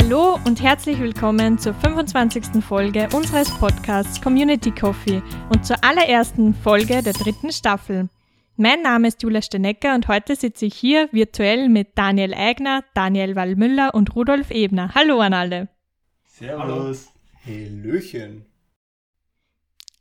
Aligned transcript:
Hallo 0.00 0.38
und 0.44 0.62
herzlich 0.62 1.00
willkommen 1.00 1.58
zur 1.58 1.74
25. 1.74 2.62
Folge 2.64 3.08
unseres 3.12 3.50
Podcasts 3.58 4.20
Community 4.20 4.70
Coffee 4.70 5.20
und 5.50 5.66
zur 5.66 5.82
allerersten 5.82 6.54
Folge 6.54 7.02
der 7.02 7.14
dritten 7.14 7.50
Staffel. 7.50 8.08
Mein 8.56 8.82
Name 8.82 9.08
ist 9.08 9.24
Julia 9.24 9.42
Stenecker 9.42 9.96
und 9.96 10.06
heute 10.06 10.36
sitze 10.36 10.66
ich 10.66 10.76
hier 10.76 11.08
virtuell 11.10 11.68
mit 11.68 11.98
Daniel 11.98 12.32
Eigner, 12.32 12.84
Daniel 12.94 13.34
Wallmüller 13.34 13.92
und 13.92 14.14
Rudolf 14.14 14.52
Ebner. 14.52 14.94
Hallo 14.94 15.18
an 15.18 15.34
alle. 15.34 15.68
Servus. 16.22 17.08
Hallöchen. 17.44 18.46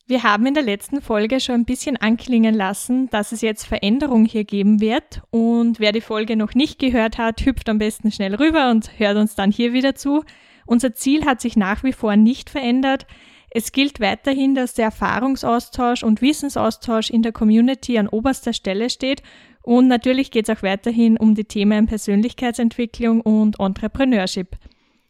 Wir 0.09 0.23
haben 0.23 0.45
in 0.45 0.53
der 0.53 0.63
letzten 0.63 1.01
Folge 1.01 1.41
schon 1.41 1.55
ein 1.55 1.65
bisschen 1.65 1.97
anklingen 1.97 2.55
lassen, 2.55 3.09
dass 3.09 3.33
es 3.33 3.41
jetzt 3.41 3.65
Veränderungen 3.67 4.23
hier 4.23 4.45
geben 4.45 4.79
wird. 4.79 5.21
Und 5.31 5.81
wer 5.81 5.91
die 5.91 5.99
Folge 5.99 6.37
noch 6.37 6.53
nicht 6.53 6.79
gehört 6.79 7.17
hat, 7.17 7.45
hüpft 7.45 7.67
am 7.67 7.77
besten 7.77 8.09
schnell 8.09 8.33
rüber 8.33 8.71
und 8.71 8.97
hört 8.97 9.17
uns 9.17 9.35
dann 9.35 9.51
hier 9.51 9.73
wieder 9.73 9.95
zu. 9.95 10.23
Unser 10.65 10.93
Ziel 10.93 11.25
hat 11.25 11.41
sich 11.41 11.57
nach 11.57 11.83
wie 11.83 11.91
vor 11.91 12.15
nicht 12.15 12.49
verändert. 12.49 13.05
Es 13.49 13.73
gilt 13.73 13.99
weiterhin, 13.99 14.55
dass 14.55 14.75
der 14.75 14.85
Erfahrungsaustausch 14.85 16.03
und 16.03 16.21
Wissensaustausch 16.21 17.09
in 17.09 17.21
der 17.21 17.33
Community 17.33 17.97
an 17.97 18.07
oberster 18.07 18.53
Stelle 18.53 18.89
steht. 18.89 19.23
Und 19.61 19.89
natürlich 19.89 20.31
geht 20.31 20.47
es 20.47 20.57
auch 20.57 20.63
weiterhin 20.63 21.17
um 21.17 21.35
die 21.35 21.43
Themen 21.43 21.85
Persönlichkeitsentwicklung 21.85 23.19
und 23.19 23.59
Entrepreneurship. 23.59 24.55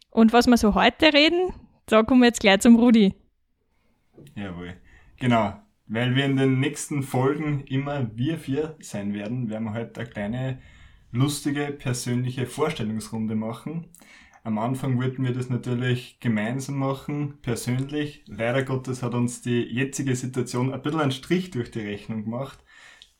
Und 0.09 0.34
was 0.34 0.48
wir 0.48 0.58
so 0.58 0.73
heute 0.73 1.14
reden, 1.14 1.54
da 1.86 2.02
kommen 2.02 2.22
wir 2.22 2.30
jetzt 2.30 2.40
gleich 2.40 2.62
zum 2.62 2.78
Rudi. 2.78 3.14
Jawohl. 4.36 4.73
Genau, 5.20 5.60
weil 5.88 6.16
wir 6.16 6.26
in 6.26 6.38
den 6.38 6.60
nächsten 6.60 7.02
Folgen 7.02 7.62
immer 7.62 8.16
wir 8.16 8.38
vier 8.38 8.76
sein 8.82 9.14
werden, 9.16 9.50
werden 9.50 9.66
wir 9.66 9.74
heute 9.74 10.02
eine 10.02 10.10
kleine 10.10 10.62
lustige 11.12 11.72
persönliche 11.72 12.46
Vorstellungsrunde 12.46 13.36
machen. 13.36 13.88
Am 14.44 14.59
Anfang 14.59 15.00
wollten 15.00 15.24
wir 15.24 15.34
das 15.34 15.50
natürlich 15.50 16.20
gemeinsam 16.20 16.78
machen, 16.78 17.40
persönlich. 17.42 18.24
Leider 18.28 18.64
Gottes 18.64 19.02
hat 19.02 19.16
uns 19.16 19.42
die 19.42 19.62
jetzige 19.62 20.16
Situation 20.16 20.72
ein 20.72 20.82
bisschen 20.84 21.02
einen 21.02 21.12
Strich 21.12 21.50
durch 21.50 21.72
die 21.72 21.80
Rechnung 21.81 22.24
gemacht. 22.26 22.59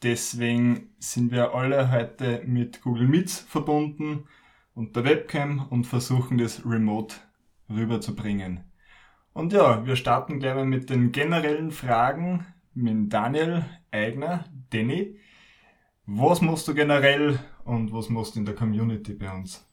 Deswegen 0.04 0.92
sind 1.00 1.32
wir 1.32 1.56
alle 1.56 1.92
heute 1.92 2.44
mit 2.46 2.82
Google 2.84 3.08
Meets 3.08 3.40
verbunden 3.40 4.26
und 4.76 4.96
der 4.96 5.04
Webcam 5.04 5.66
und 5.70 5.86
versuchen 5.86 6.38
das 6.38 6.64
remote 6.64 7.16
rüberzubringen. 7.70 8.67
Und 9.38 9.54
ja, 9.54 9.86
wir 9.86 9.96
starten 9.96 10.40
gleich 10.40 10.56
mal 10.56 10.66
mit 10.66 10.90
den 10.90 11.12
generellen 11.12 11.70
Fragen 11.70 12.48
mit 12.74 13.14
Daniel 13.14 13.66
Eigner, 13.92 14.46
Danny. 14.72 15.20
Was 16.08 16.42
machst 16.42 16.68
du 16.68 16.74
generell 16.74 17.38
und 17.64 17.94
was 17.94 18.10
machst 18.10 18.34
du 18.34 18.40
in 18.40 18.46
der 18.46 18.56
Community 18.56 19.14
bei 19.14 19.32
uns? 19.32 19.64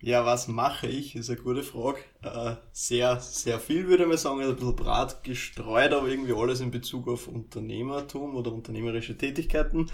Ja, 0.00 0.24
was 0.24 0.46
mache 0.46 0.86
ich, 0.86 1.16
ist 1.16 1.28
eine 1.28 1.40
gute 1.40 1.64
Frage. 1.64 1.98
Äh, 2.22 2.54
sehr, 2.70 3.18
sehr 3.18 3.58
viel 3.58 3.88
würde 3.88 4.06
mal 4.06 4.16
sagen, 4.16 4.42
ein 4.42 4.54
bisschen 4.54 4.76
brat 4.76 5.24
gestreut, 5.24 5.92
aber 5.92 6.06
irgendwie 6.06 6.34
alles 6.34 6.60
in 6.60 6.70
Bezug 6.70 7.08
auf 7.08 7.26
Unternehmertum 7.26 8.36
oder 8.36 8.52
unternehmerische 8.52 9.18
Tätigkeiten. 9.18 9.90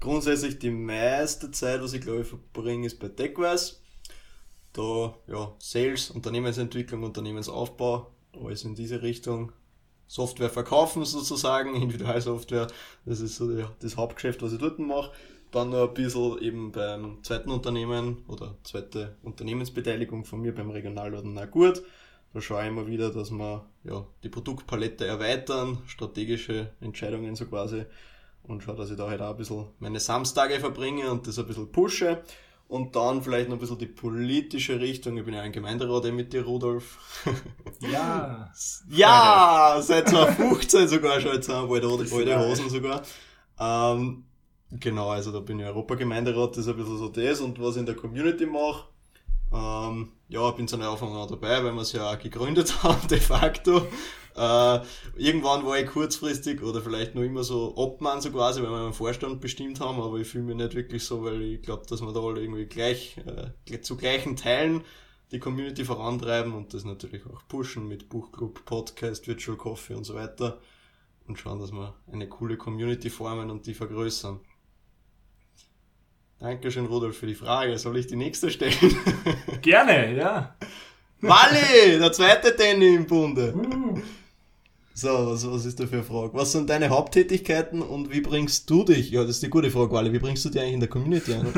Grundsätzlich 0.00 0.58
die 0.58 0.72
meiste 0.72 1.52
Zeit, 1.52 1.80
was 1.80 1.92
ich 1.92 2.00
glaube 2.00 2.22
ich 2.22 2.26
verbringe, 2.26 2.88
ist 2.88 2.98
bei 2.98 3.06
TechWise. 3.06 3.76
Da, 4.72 5.14
ja, 5.28 5.54
Sales, 5.60 6.10
Unternehmensentwicklung, 6.10 7.04
Unternehmensaufbau, 7.04 8.15
alles 8.44 8.64
in 8.64 8.74
diese 8.74 9.02
Richtung. 9.02 9.52
Software 10.08 10.50
verkaufen 10.50 11.04
sozusagen, 11.04 11.74
Individualsoftware, 11.82 12.68
das 13.04 13.20
ist 13.20 13.36
so 13.36 13.48
das 13.80 13.96
Hauptgeschäft, 13.96 14.42
was 14.42 14.52
ich 14.52 14.60
dort 14.60 14.78
mache. 14.78 15.10
Dann 15.50 15.70
noch 15.70 15.88
ein 15.88 15.94
bisschen 15.94 16.40
eben 16.42 16.72
beim 16.72 17.22
zweiten 17.22 17.50
Unternehmen 17.50 18.24
oder 18.28 18.56
zweite 18.62 19.16
Unternehmensbeteiligung 19.22 20.24
von 20.24 20.40
mir 20.40 20.54
beim 20.54 20.70
Regionalorden 20.70 21.34
Na 21.34 21.46
gut. 21.46 21.82
Da 22.34 22.40
schaue 22.40 22.62
ich 22.62 22.68
immer 22.68 22.86
wieder, 22.86 23.10
dass 23.10 23.30
wir 23.30 23.64
ja, 23.84 24.06
die 24.22 24.28
Produktpalette 24.28 25.06
erweitern, 25.06 25.78
strategische 25.86 26.72
Entscheidungen 26.80 27.34
so 27.34 27.46
quasi 27.46 27.86
und 28.42 28.62
schaue, 28.62 28.76
dass 28.76 28.90
ich 28.90 28.96
da 28.96 29.08
halt 29.08 29.22
auch 29.22 29.30
ein 29.30 29.36
bisschen 29.36 29.66
meine 29.78 30.00
Samstage 30.00 30.60
verbringe 30.60 31.10
und 31.10 31.26
das 31.26 31.38
ein 31.38 31.46
bisschen 31.46 31.72
pushe. 31.72 32.22
Und 32.68 32.96
dann 32.96 33.22
vielleicht 33.22 33.48
noch 33.48 33.56
ein 33.56 33.60
bisschen 33.60 33.78
die 33.78 33.86
politische 33.86 34.80
Richtung. 34.80 35.16
Ich 35.16 35.24
bin 35.24 35.34
ja 35.34 35.42
ein 35.42 35.52
Gemeinderat 35.52 36.12
mit 36.12 36.32
dir, 36.32 36.44
Rudolf. 36.44 36.98
Ja. 37.80 38.50
ja, 38.88 39.78
seit 39.82 40.08
2015 40.08 40.88
sogar 40.88 41.20
schon 41.20 41.34
jetzt 41.34 41.48
haben 41.50 41.68
wir 41.68 41.84
alte, 41.84 42.14
alte 42.14 42.38
Hosen 42.38 42.70
sogar. 42.70 43.02
Ähm, 43.60 44.24
genau, 44.70 45.10
also 45.10 45.30
da 45.30 45.40
bin 45.40 45.60
ich 45.60 45.66
Europagemeinderat, 45.66 46.52
das 46.52 46.58
ist 46.58 46.68
ein 46.68 46.76
bisschen 46.76 46.96
so 46.96 47.08
das. 47.08 47.40
Und 47.40 47.60
was 47.60 47.74
ich 47.74 47.80
in 47.80 47.86
der 47.86 47.94
Community 47.94 48.46
mache, 48.46 48.86
ähm, 49.52 50.12
ja, 50.28 50.48
ich 50.48 50.56
bin 50.56 50.66
von 50.66 50.82
Anfang 50.82 51.14
an 51.14 51.28
dabei, 51.28 51.62
weil 51.62 51.72
wir 51.72 51.82
es 51.82 51.92
ja 51.92 52.10
auch 52.10 52.18
gegründet 52.18 52.74
haben, 52.82 53.06
de 53.08 53.20
facto. 53.20 53.86
Äh, 54.36 54.80
irgendwann 55.16 55.64
war 55.64 55.78
ich 55.78 55.86
kurzfristig 55.86 56.62
oder 56.62 56.82
vielleicht 56.82 57.14
noch 57.14 57.22
immer 57.22 57.42
so 57.42 57.72
Obmann 57.76 58.20
so 58.20 58.30
quasi, 58.30 58.62
weil 58.62 58.70
wir 58.70 58.84
einen 58.84 58.92
Vorstand 58.92 59.40
bestimmt 59.40 59.80
haben, 59.80 60.00
aber 60.00 60.18
ich 60.18 60.28
fühle 60.28 60.44
mich 60.44 60.56
nicht 60.56 60.74
wirklich 60.74 61.04
so, 61.04 61.24
weil 61.24 61.40
ich 61.42 61.62
glaube, 61.62 61.84
dass 61.88 62.02
wir 62.02 62.12
da 62.12 62.20
alle 62.20 62.42
irgendwie 62.42 62.66
gleich, 62.66 63.16
äh, 63.26 63.80
zu 63.80 63.96
gleichen 63.96 64.36
Teilen 64.36 64.84
die 65.32 65.38
Community 65.38 65.84
vorantreiben 65.84 66.52
und 66.52 66.74
das 66.74 66.84
natürlich 66.84 67.24
auch 67.26 67.42
pushen 67.48 67.88
mit 67.88 68.08
Buchclub, 68.08 68.64
Podcast, 68.64 69.26
Virtual 69.26 69.56
Coffee 69.56 69.94
und 69.94 70.04
so 70.04 70.14
weiter 70.14 70.60
und 71.26 71.38
schauen, 71.38 71.58
dass 71.58 71.72
wir 71.72 71.94
eine 72.12 72.28
coole 72.28 72.56
Community 72.56 73.10
formen 73.10 73.50
und 73.50 73.66
die 73.66 73.74
vergrößern. 73.74 74.40
Dankeschön, 76.38 76.84
Rudolf, 76.84 77.16
für 77.16 77.26
die 77.26 77.34
Frage. 77.34 77.78
Soll 77.78 77.96
ich 77.96 78.06
die 78.06 78.16
nächste 78.16 78.50
stellen? 78.50 78.74
Gerne, 79.62 80.14
ja. 80.14 80.54
Wally, 81.20 81.98
der 81.98 82.12
zweite 82.12 82.52
Danny 82.52 82.94
im 82.94 83.06
Bunde. 83.06 83.54
So, 84.98 85.08
was, 85.08 85.46
was 85.46 85.66
ist 85.66 85.78
da 85.78 85.86
für 85.86 85.96
eine 85.96 86.04
Frage? 86.04 86.32
Was 86.32 86.52
sind 86.52 86.70
deine 86.70 86.88
Haupttätigkeiten 86.88 87.82
und 87.82 88.10
wie 88.10 88.22
bringst 88.22 88.70
du 88.70 88.82
dich? 88.82 89.10
Ja, 89.10 89.20
das 89.20 89.32
ist 89.32 89.42
die 89.42 89.50
gute 89.50 89.70
Frage, 89.70 89.92
Wally. 89.92 90.10
Wie 90.10 90.18
bringst 90.18 90.42
du 90.46 90.48
dich 90.48 90.58
eigentlich 90.58 90.72
in 90.72 90.80
der 90.80 90.88
Community 90.88 91.34
ein? 91.34 91.44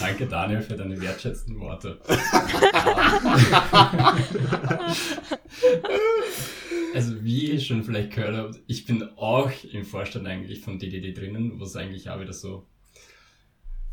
Danke, 0.00 0.26
Daniel, 0.26 0.60
für 0.60 0.74
deine 0.74 1.00
wertschätzenden 1.00 1.60
Worte. 1.60 2.00
also, 6.94 7.22
wie 7.22 7.52
ihr 7.52 7.60
schon 7.60 7.84
vielleicht 7.84 8.12
gehört 8.12 8.36
habt, 8.36 8.58
ich 8.66 8.84
bin 8.84 9.04
auch 9.16 9.52
im 9.70 9.84
Vorstand 9.84 10.26
eigentlich 10.26 10.62
von 10.62 10.80
DDD 10.80 11.16
drinnen, 11.16 11.60
was 11.60 11.76
eigentlich 11.76 12.10
auch 12.10 12.18
wieder 12.18 12.32
so 12.32 12.66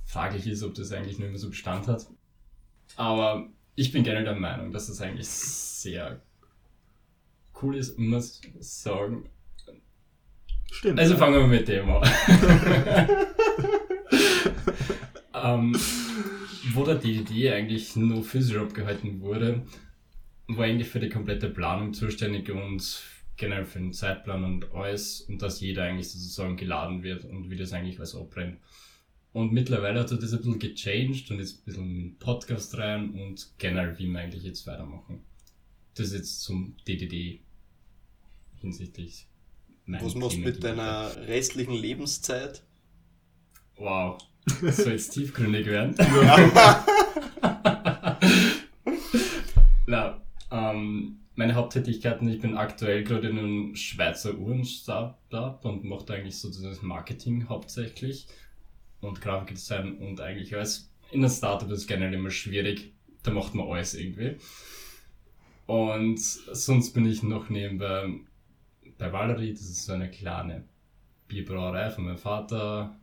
fraglich 0.06 0.48
ist, 0.48 0.64
ob 0.64 0.74
das 0.74 0.92
eigentlich 0.92 1.20
nur 1.20 1.28
immer 1.28 1.38
so 1.38 1.52
Bestand 1.52 1.88
hat. 1.88 2.08
Aber 2.96 3.48
ich 3.80 3.94
bin 3.94 4.04
generell 4.04 4.26
der 4.26 4.36
Meinung, 4.36 4.72
dass 4.72 4.88
das 4.88 5.00
eigentlich 5.00 5.30
sehr 5.30 6.22
cool 7.62 7.78
ist, 7.78 7.98
muss 7.98 8.42
sagen. 8.60 9.30
Stimmt. 10.70 11.00
Also 11.00 11.16
fangen 11.16 11.40
wir 11.40 11.48
mit 11.48 11.68
dem 11.70 11.90
an. 11.90 12.10
ähm, 15.74 15.80
wo 16.74 16.84
der 16.84 16.96
DDD 16.96 17.54
eigentlich 17.54 17.96
nur 17.96 18.22
Physiojob 18.22 18.74
gehalten 18.74 19.22
wurde, 19.22 19.62
war 20.48 20.66
eigentlich 20.66 20.90
für 20.90 21.00
die 21.00 21.10
komplette 21.10 21.50
Planung 21.50 21.94
zuständig 21.94 22.50
und 22.52 23.02
generell 23.38 23.66
für 23.66 23.80
den 23.80 23.94
Zeitplan 23.94 24.44
und 24.44 24.74
alles 24.74 25.22
und 25.22 25.42
dass 25.42 25.62
jeder 25.62 25.84
eigentlich 25.84 26.12
sozusagen 26.12 26.58
geladen 26.58 27.02
wird 27.02 27.24
und 27.24 27.50
wie 27.50 27.56
das 27.56 27.72
eigentlich 27.72 27.98
alles 27.98 28.14
abbrennt. 28.14 28.58
Und 29.32 29.54
mittlerweile 29.54 30.00
hat 30.00 30.10
er 30.12 30.18
das 30.18 30.34
ein 30.34 30.40
bisschen 30.40 30.58
gechanged 30.60 31.30
und 31.30 31.40
ist 31.40 31.60
ein 31.60 31.66
bisschen 31.66 32.00
in 32.00 32.18
Podcast 32.18 32.76
rein 32.78 33.12
und 33.12 33.52
generell, 33.58 33.98
wie 34.00 34.08
wir 34.08 34.20
eigentlich 34.20 34.44
jetzt 34.44 34.66
weitermachen. 34.66 35.22
Das 35.94 36.08
ist 36.08 36.14
jetzt 36.14 36.42
zum 36.42 36.76
DDD 36.88 37.42
hinsichtlich. 38.56 39.28
Was 39.86 40.16
machst 40.16 40.38
du 40.38 40.42
mit 40.42 40.64
deiner 40.64 41.16
restlichen 41.28 41.74
Lebenszeit? 41.74 42.64
Wow, 43.78 44.18
soll 44.62 44.94
jetzt 44.94 45.12
tiefgründig 45.12 45.68
werden? 45.68 45.96
Na, 49.88 50.22
ähm, 50.52 51.20
meine 51.36 51.56
Haupttätigkeiten, 51.56 52.28
ich 52.28 52.42
bin 52.42 52.58
aktuell 52.58 53.04
gerade 53.04 53.30
in 53.30 53.40
einem 53.40 53.76
Schweizer 53.76 54.38
Uhren-Startup 54.38 55.64
und 55.64 55.86
mache 55.86 56.06
da 56.06 56.16
eigentlich 56.16 56.38
so 56.38 56.50
das 56.50 56.82
Marketing 56.82 57.48
hauptsächlich 57.48 58.28
und 59.02 59.22
Grafikdesign 59.22 59.98
und 59.98 60.22
eigentlich 60.22 60.56
alles. 60.56 60.92
In 61.12 61.24
einem 61.24 61.32
Startup 61.32 61.70
ist 61.72 61.80
es 61.80 61.88
generell 61.88 62.14
immer 62.14 62.32
schwierig. 62.32 62.94
Da 63.24 63.32
macht 63.32 63.56
man 63.56 63.68
alles 63.68 63.96
irgendwie. 63.96 64.38
Und 65.66 66.20
sonst 66.20 66.94
bin 66.94 67.06
ich 67.06 67.22
noch 67.22 67.50
nebenbei 67.50 68.10
bei 68.98 69.14
Valerie, 69.14 69.54
das 69.54 69.62
ist 69.62 69.86
so 69.86 69.94
eine 69.94 70.12
kleine 70.12 70.66
Bierbrauerei 71.28 71.90
von 71.90 72.06
meinem 72.06 72.18
Vater, 72.18 73.00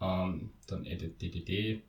ähm, 0.00 0.50
dann 0.66 0.84
DDD. 0.84 1.82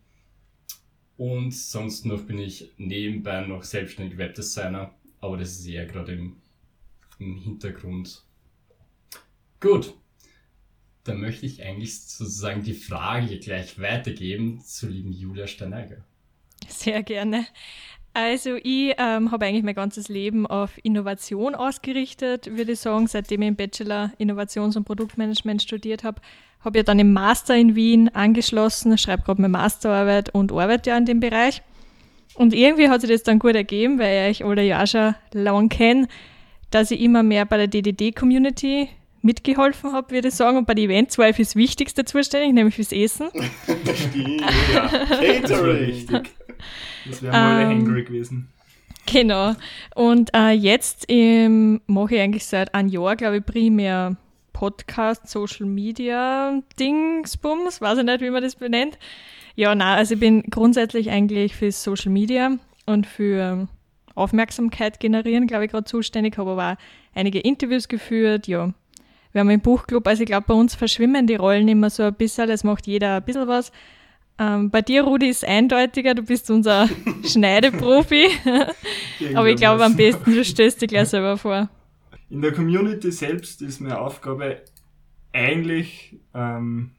Und 1.18 1.52
sonst 1.52 2.06
noch 2.06 2.24
bin 2.24 2.40
ich 2.40 2.74
nebenbei 2.78 3.46
noch 3.46 3.64
selbstständig 3.64 4.18
Webdesigner, 4.18 4.94
aber 5.22 5.38
das 5.38 5.52
ist 5.52 5.68
eher 5.68 5.86
gerade 5.86 6.14
im, 6.14 6.38
im 7.20 7.38
Hintergrund. 7.38 8.24
Gut, 9.62 9.94
dann 11.06 11.22
möchte 11.22 11.46
ich 11.46 11.64
eigentlich 11.64 12.00
sozusagen 12.02 12.64
die 12.64 12.74
Frage 12.74 13.40
gleich 13.40 13.80
weitergeben 13.80 14.62
zu 14.62 14.88
lieben 14.88 15.14
Julia 15.14 15.48
Steineiger. 15.48 15.98
Sehr 16.68 17.04
gerne. 17.04 17.46
Also 18.14 18.56
ich 18.56 18.96
ähm, 18.98 19.32
habe 19.32 19.46
eigentlich 19.46 19.64
mein 19.64 19.76
ganzes 19.76 20.08
Leben 20.08 20.48
auf 20.48 20.72
Innovation 20.84 21.54
ausgerichtet, 21.54 22.56
würde 22.56 22.72
ich 22.72 22.80
sagen, 22.80 23.08
seitdem 23.08 23.42
ich 23.42 23.48
im 23.50 23.56
Bachelor 23.56 24.14
Innovations- 24.18 24.78
und 24.78 24.86
Produktmanagement 24.86 25.62
studiert 25.62 26.04
habe. 26.04 26.22
Habe 26.62 26.80
ja 26.80 26.84
dann 26.84 26.98
im 26.98 27.14
Master 27.14 27.56
in 27.56 27.76
Wien 27.76 28.10
angeschlossen, 28.10 28.98
schreibe 28.98 29.24
gerade 29.24 29.42
meine 29.42 29.52
Masterarbeit 29.52 30.34
und 30.34 30.52
arbeite 30.54 30.92
ja 30.92 30.98
in 30.98 31.06
dem 31.06 31.20
Bereich. 31.20 31.62
Und 32.36 32.54
irgendwie 32.54 32.90
hat 32.90 33.02
sich 33.02 33.10
das 33.10 33.24
dann 33.24 33.38
gut 33.38 33.56
ergeben, 33.56 34.00
weil 34.00 34.32
ich 34.32 34.44
alle 34.44 34.64
ja 34.64 34.88
schon 34.88 35.16
lang 35.34 35.70
kenne, 35.70 36.08
dass 36.72 36.92
ich 36.92 37.02
immer 37.02 37.22
mehr 37.22 37.46
bei 37.46 37.58
der 37.58 37.68
DDD-Community 37.68 38.90
mitgeholfen 39.26 39.92
habe, 39.92 40.12
würde 40.12 40.30
ich 40.30 40.36
sagen. 40.36 40.58
Und 40.58 40.68
bei 40.68 40.74
den 40.74 40.90
Events 40.90 41.18
war 41.18 41.30
ich 41.30 41.36
fürs 41.36 41.56
Wichtigste 41.56 42.06
zuständig, 42.06 42.54
nämlich 42.54 42.76
fürs 42.76 42.92
Essen. 42.92 43.30
Stimmt, 43.64 44.42
ja. 44.74 44.88
Catering. 44.88 46.08
Das 47.06 47.22
wären 47.22 47.32
mal 47.32 47.56
alle 47.56 47.64
Ähm, 47.64 47.70
hangry 47.70 48.04
gewesen. 48.04 48.50
Genau. 49.06 49.56
Und 49.96 50.34
äh, 50.34 50.52
jetzt 50.52 51.06
ähm, 51.10 51.82
mache 51.88 52.16
ich 52.16 52.22
eigentlich 52.22 52.46
seit 52.46 52.74
einem 52.74 52.90
Jahr, 52.90 53.16
glaube 53.16 53.38
ich, 53.38 53.46
primär 53.46 54.16
Podcast, 54.54 55.28
Social 55.28 55.66
Media, 55.66 56.62
Dingsbums, 56.80 57.82
weiß 57.82 58.00
ich 58.00 58.06
nicht, 58.06 58.22
wie 58.22 58.30
man 58.30 58.42
das 58.42 58.56
benennt. 58.56 58.98
Ja, 59.56 59.76
na, 59.76 59.96
also 59.96 60.14
ich 60.14 60.20
bin 60.20 60.44
grundsätzlich 60.44 61.10
eigentlich 61.12 61.56
für 61.56 61.72
Social 61.72 62.12
Media 62.12 62.58
und 62.86 63.06
für 63.06 63.68
Aufmerksamkeit 64.16 65.00
generieren, 65.00 65.46
glaube 65.46 65.66
ich, 65.66 65.72
gerade 65.72 65.86
zuständig, 65.86 66.38
habe 66.38 66.52
aber 66.52 66.74
auch 66.74 66.76
einige 67.14 67.40
Interviews 67.40 67.88
geführt, 67.88 68.48
ja. 68.48 68.74
Wir 69.36 69.42
haben 69.42 69.50
einen 69.50 69.60
Buchclub, 69.60 70.08
also 70.08 70.24
ich 70.24 70.28
glaube, 70.28 70.46
bei 70.48 70.54
uns 70.54 70.76
verschwimmen 70.76 71.28
die 71.28 71.36
Rollen 71.36 71.68
immer 71.68 71.90
so 71.90 72.04
ein 72.04 72.14
bisschen, 72.14 72.50
es 72.50 72.64
macht 72.64 72.88
jeder 72.88 73.18
ein 73.18 73.24
bisschen 73.26 73.50
was. 73.50 73.74
Ähm, 74.40 74.70
bei 74.70 74.82
dir, 74.82 75.04
Rudi, 75.04 75.28
ist 75.28 75.44
eindeutiger, 75.44 76.14
du 76.14 76.22
bist 76.22 76.50
unser 76.50 76.88
Schneideprofi. 77.26 78.28
Aber 79.36 79.50
ich 79.50 79.58
glaube, 79.58 79.84
am 79.84 79.98
besten, 79.98 80.34
du 80.34 80.42
stößt 80.42 80.82
dich 80.82 80.88
gleich 80.88 81.10
selber 81.10 81.36
vor. 81.36 81.68
In 82.30 82.42
der 82.42 82.54
Community 82.54 83.12
selbst 83.12 83.62
ist 83.62 83.82
meine 83.82 84.00
Aufgabe 84.00 84.62
eigentlich 85.34 86.18
ähm, 86.34 86.92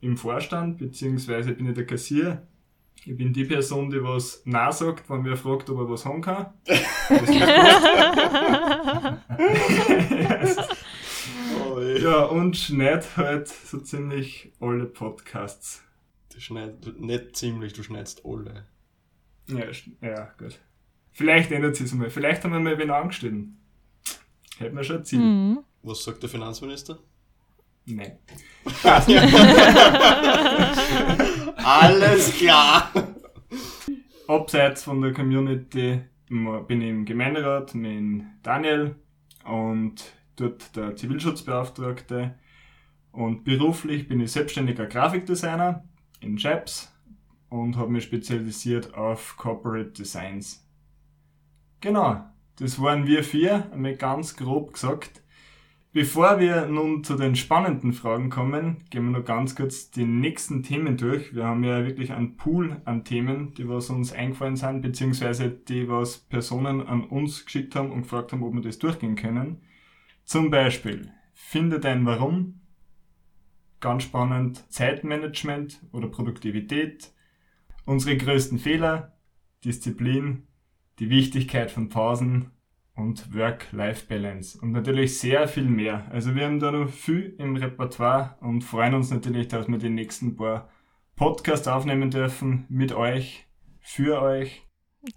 im 0.00 0.16
Vorstand, 0.16 0.78
beziehungsweise 0.78 1.52
bin 1.52 1.68
ich 1.68 1.76
der 1.76 1.86
Kassier. 1.86 2.42
Ich 3.04 3.16
bin 3.16 3.32
die 3.32 3.44
Person, 3.44 3.88
die 3.88 4.02
was 4.02 4.42
nachsagt, 4.46 5.08
wenn 5.08 5.24
wer 5.24 5.36
fragt, 5.36 5.70
ob 5.70 5.78
er 5.78 5.88
was 5.88 6.04
haben 6.04 6.22
kann. 6.22 6.46
Das 10.42 10.56
ist 10.56 10.82
Oh, 11.64 11.78
ey. 11.78 11.90
Ja, 12.02 12.24
und 12.24 12.56
schneid 12.56 13.16
halt 13.16 13.48
so 13.48 13.78
ziemlich 13.78 14.52
alle 14.60 14.86
Podcasts. 14.86 15.82
Du 16.32 16.40
schneidest 16.40 16.98
nicht 16.98 17.36
ziemlich, 17.36 17.72
du 17.72 17.82
schneidest 17.82 18.24
alle. 18.24 18.66
Ja, 19.46 19.66
ja 20.00 20.32
gut. 20.38 20.58
Vielleicht 21.12 21.52
ändert 21.52 21.76
sich 21.76 21.92
mal. 21.92 22.10
Vielleicht 22.10 22.42
haben 22.42 22.52
wir 22.52 22.60
mal 22.60 22.78
wen 22.78 22.90
angestellt. 22.90 23.44
Hätten 24.58 24.76
wir 24.76 24.84
schon 24.84 24.98
ein 24.98 25.04
Ziel. 25.04 25.20
Mhm. 25.20 25.58
Was 25.82 26.04
sagt 26.04 26.22
der 26.22 26.30
Finanzminister? 26.30 26.98
Nein. 27.84 28.18
Alles 31.56 32.32
klar! 32.36 32.92
Abseits 34.28 34.84
von 34.84 35.02
der 35.02 35.12
Community 35.12 36.00
bin 36.28 36.80
ich 36.80 36.88
im 36.88 37.04
Gemeinderat 37.04 37.74
mit 37.74 38.22
Daniel 38.42 38.94
und 39.44 40.04
dort 40.36 40.74
der 40.76 40.96
Zivilschutzbeauftragte. 40.96 42.34
Und 43.12 43.44
beruflich 43.44 44.08
bin 44.08 44.20
ich 44.20 44.32
selbstständiger 44.32 44.86
Grafikdesigner 44.86 45.84
in 46.20 46.36
Chaps 46.36 46.92
und 47.50 47.76
habe 47.76 47.92
mich 47.92 48.04
spezialisiert 48.04 48.94
auf 48.94 49.36
Corporate 49.36 49.90
Designs. 49.90 50.66
Genau, 51.80 52.24
das 52.56 52.80
waren 52.80 53.06
wir 53.06 53.24
vier, 53.24 53.70
einmal 53.72 53.96
ganz 53.96 54.36
grob 54.36 54.72
gesagt. 54.72 55.22
Bevor 55.94 56.40
wir 56.40 56.68
nun 56.68 57.04
zu 57.04 57.16
den 57.16 57.36
spannenden 57.36 57.92
Fragen 57.92 58.30
kommen, 58.30 58.78
gehen 58.88 59.04
wir 59.04 59.18
noch 59.18 59.26
ganz 59.26 59.54
kurz 59.54 59.90
die 59.90 60.06
nächsten 60.06 60.62
Themen 60.62 60.96
durch. 60.96 61.34
Wir 61.34 61.44
haben 61.44 61.64
ja 61.64 61.84
wirklich 61.84 62.12
einen 62.12 62.38
Pool 62.38 62.80
an 62.86 63.04
Themen, 63.04 63.52
die 63.54 63.68
was 63.68 63.90
uns 63.90 64.10
eingefallen 64.10 64.56
sind, 64.56 64.80
beziehungsweise 64.80 65.50
die 65.50 65.90
was 65.90 66.16
Personen 66.16 66.80
an 66.80 67.04
uns 67.04 67.44
geschickt 67.44 67.76
haben 67.76 67.90
und 67.90 68.04
gefragt 68.04 68.32
haben, 68.32 68.42
ob 68.42 68.54
wir 68.54 68.62
das 68.62 68.78
durchgehen 68.78 69.16
können. 69.16 69.60
Zum 70.32 70.48
Beispiel, 70.48 71.12
finde 71.34 71.78
dein 71.78 72.06
Warum. 72.06 72.62
Ganz 73.80 74.04
spannend, 74.04 74.64
Zeitmanagement 74.72 75.82
oder 75.92 76.08
Produktivität. 76.08 77.12
Unsere 77.84 78.16
größten 78.16 78.58
Fehler, 78.58 79.12
Disziplin, 79.62 80.46
die 81.00 81.10
Wichtigkeit 81.10 81.70
von 81.70 81.90
Pausen 81.90 82.50
und 82.94 83.34
Work-Life-Balance 83.34 84.58
und 84.58 84.72
natürlich 84.72 85.18
sehr 85.18 85.46
viel 85.48 85.64
mehr. 85.64 86.06
Also 86.10 86.34
wir 86.34 86.46
haben 86.46 86.60
da 86.60 86.72
noch 86.72 86.88
viel 86.88 87.34
im 87.36 87.56
Repertoire 87.56 88.38
und 88.40 88.64
freuen 88.64 88.94
uns 88.94 89.10
natürlich, 89.10 89.48
dass 89.48 89.68
wir 89.68 89.76
die 89.76 89.90
nächsten 89.90 90.36
paar 90.36 90.70
Podcasts 91.14 91.68
aufnehmen 91.68 92.10
dürfen 92.10 92.64
mit 92.70 92.92
euch, 92.92 93.44
für 93.80 94.22
euch. 94.22 94.62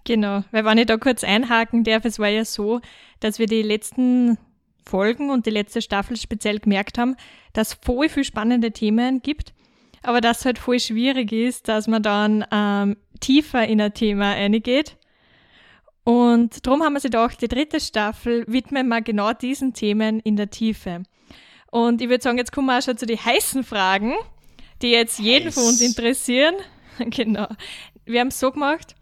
Genau, 0.04 0.44
weil 0.50 0.66
wenn 0.66 0.76
ich 0.76 0.84
da 0.84 0.98
kurz 0.98 1.24
einhaken 1.24 1.84
darf, 1.84 2.04
es 2.04 2.18
war 2.18 2.28
ja 2.28 2.44
so, 2.44 2.82
dass 3.20 3.38
wir 3.38 3.46
die 3.46 3.62
letzten 3.62 4.36
Folgen 4.88 5.30
und 5.30 5.46
die 5.46 5.50
letzte 5.50 5.82
Staffel 5.82 6.16
speziell 6.16 6.58
gemerkt 6.60 6.98
haben, 6.98 7.16
dass 7.52 7.68
es 7.68 7.78
voll 7.82 8.08
viel 8.08 8.24
spannende 8.24 8.72
Themen 8.72 9.20
gibt, 9.22 9.52
aber 10.02 10.20
dass 10.20 10.40
es 10.40 10.44
halt 10.44 10.58
voll 10.58 10.80
schwierig 10.80 11.32
ist, 11.32 11.68
dass 11.68 11.88
man 11.88 12.02
dann 12.02 12.44
ähm, 12.50 12.96
tiefer 13.20 13.66
in 13.66 13.80
ein 13.80 13.94
Thema 13.94 14.32
reingeht. 14.32 14.96
Und 16.04 16.64
darum 16.64 16.82
haben 16.82 16.92
wir 16.92 17.00
sich 17.00 17.10
gedacht, 17.10 17.42
die 17.42 17.48
dritte 17.48 17.80
Staffel 17.80 18.44
widmen 18.46 18.86
wir 18.86 19.02
genau 19.02 19.32
diesen 19.32 19.74
Themen 19.74 20.20
in 20.20 20.36
der 20.36 20.50
Tiefe. 20.50 21.02
Und 21.72 22.00
ich 22.00 22.08
würde 22.08 22.22
sagen, 22.22 22.38
jetzt 22.38 22.52
kommen 22.52 22.68
wir 22.68 22.78
auch 22.78 22.82
schon 22.82 22.96
zu 22.96 23.06
den 23.06 23.22
heißen 23.22 23.64
Fragen, 23.64 24.14
die 24.82 24.90
jetzt 24.90 25.18
jeden 25.18 25.50
von 25.50 25.64
uns 25.64 25.80
interessieren. 25.80 26.54
genau. 27.10 27.48
Wir 28.04 28.20
haben 28.20 28.28
es 28.28 28.38
so 28.38 28.52
gemacht, 28.52 28.94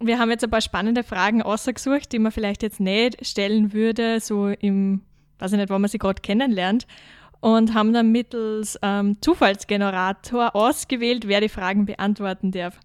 wir 0.00 0.18
haben 0.18 0.30
jetzt 0.30 0.44
ein 0.44 0.50
paar 0.50 0.60
spannende 0.60 1.04
Fragen 1.04 1.42
ausgesucht, 1.42 2.12
die 2.12 2.18
man 2.18 2.32
vielleicht 2.32 2.62
jetzt 2.62 2.80
nicht 2.80 3.24
stellen 3.26 3.72
würde, 3.72 4.20
so 4.20 4.48
im, 4.48 5.02
weiß 5.38 5.52
ich 5.52 5.58
nicht, 5.58 5.70
wann 5.70 5.80
man 5.80 5.90
sie 5.90 5.98
gerade 5.98 6.22
kennenlernt. 6.22 6.86
Und 7.40 7.74
haben 7.74 7.92
dann 7.92 8.12
mittels 8.12 8.78
ähm, 8.82 9.18
Zufallsgenerator 9.20 10.56
ausgewählt, 10.56 11.28
wer 11.28 11.40
die 11.40 11.48
Fragen 11.48 11.84
beantworten 11.84 12.50
darf. 12.50 12.80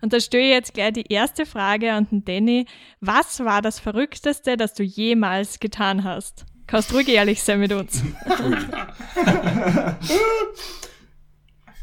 Und 0.00 0.12
da 0.12 0.20
stelle 0.20 0.44
ich 0.44 0.50
jetzt 0.50 0.74
gleich 0.74 0.94
die 0.94 1.12
erste 1.12 1.44
Frage 1.44 1.92
an 1.92 2.08
den 2.10 2.24
Danny. 2.24 2.66
Was 3.00 3.40
war 3.40 3.60
das 3.60 3.78
Verrückteste, 3.78 4.56
das 4.56 4.72
du 4.72 4.82
jemals 4.82 5.60
getan 5.60 6.04
hast? 6.04 6.46
Kannst 6.66 6.94
ruhig 6.94 7.08
ehrlich 7.08 7.42
sein 7.42 7.60
mit 7.60 7.72
uns. 7.72 8.02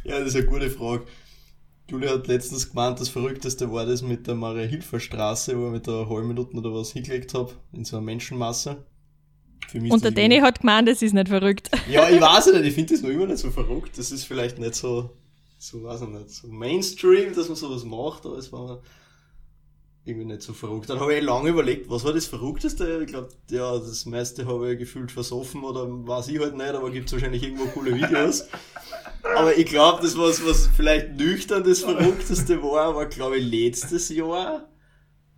Ja, 0.08 0.20
das 0.20 0.30
ist 0.30 0.36
eine 0.38 0.46
gute 0.46 0.70
Frage. 0.70 1.04
Julia 1.90 2.12
hat 2.12 2.28
letztens 2.28 2.70
gemeint, 2.70 3.02
das 3.02 3.10
Verrückteste 3.10 3.74
war 3.74 3.86
das 3.86 4.02
mit 4.02 4.26
der 4.26 4.36
Maria-Hilfer-Straße, 4.36 5.60
wo 5.60 5.68
ich 5.68 5.74
mit 5.74 5.90
einer 5.90 6.08
halben 6.08 6.30
Minuten 6.30 6.58
oder 6.58 6.74
was 6.74 6.92
hingelegt 6.92 7.34
habe, 7.34 7.52
in 7.74 7.84
so 7.84 7.98
einer 7.98 8.06
Menschenmasse. 8.06 8.86
Für 9.68 9.80
mich 9.80 9.88
ist 9.90 9.94
Und 9.94 10.04
der 10.04 10.12
Danny 10.12 10.40
hat 10.40 10.60
gemeint, 10.62 10.88
das 10.88 11.02
ist 11.02 11.14
nicht 11.14 11.28
verrückt. 11.28 11.70
Ja, 11.90 12.10
ich 12.10 12.22
weiß 12.22 12.48
nicht, 12.54 12.66
ich 12.66 12.74
finde 12.74 12.94
das 12.94 13.02
noch 13.02 13.10
immer 13.10 13.26
nicht 13.26 13.40
so 13.40 13.50
verrückt. 13.52 13.98
Das 13.98 14.12
ist 14.12 14.24
vielleicht 14.26 14.60
nicht 14.60 14.76
so, 14.76 15.10
so 15.58 15.84
weiß 15.84 16.02
ich 16.02 16.08
nicht, 16.10 16.30
so 16.30 16.48
Mainstream, 16.48 17.34
dass 17.34 17.48
man 17.48 17.56
sowas 17.56 17.84
macht, 17.84 18.26
aber 18.26 18.38
es 18.38 18.52
war 18.52 18.82
irgendwie 20.06 20.26
nicht 20.26 20.42
so 20.42 20.54
verrückt. 20.54 20.90
Dann 20.90 21.00
habe 21.00 21.16
ich 21.16 21.24
lange 21.24 21.50
überlegt, 21.50 21.90
was 21.90 22.06
war 22.06 22.14
das 22.14 22.28
Verrückteste? 22.28 23.02
Ich 23.02 23.08
glaube, 23.08 23.30
ja, 23.50 23.78
das 23.78 24.06
meiste 24.06 24.46
habe 24.46 24.72
ich 24.72 24.80
gefühlt 24.80 25.12
versoffen 25.12 25.64
oder 25.64 25.86
weiß 25.86 26.30
ich 26.30 26.40
halt 26.40 26.56
nicht, 26.56 26.70
aber 26.70 26.90
gibt 26.92 27.08
es 27.08 27.14
wahrscheinlich 27.14 27.44
irgendwo 27.44 27.66
coole 27.66 27.94
Videos. 27.94 28.48
aber 29.36 29.58
ich 29.58 29.66
glaube, 29.66 30.02
das 30.02 30.18
was, 30.18 30.46
was 30.46 30.68
vielleicht 30.68 31.18
nüchtern 31.18 31.64
das 31.64 31.80
Verrückteste 31.80 32.62
war, 32.64 32.96
war 32.96 33.06
glaube 33.08 33.38
ich 33.38 33.52
letztes 33.52 34.10
Jahr 34.10 34.68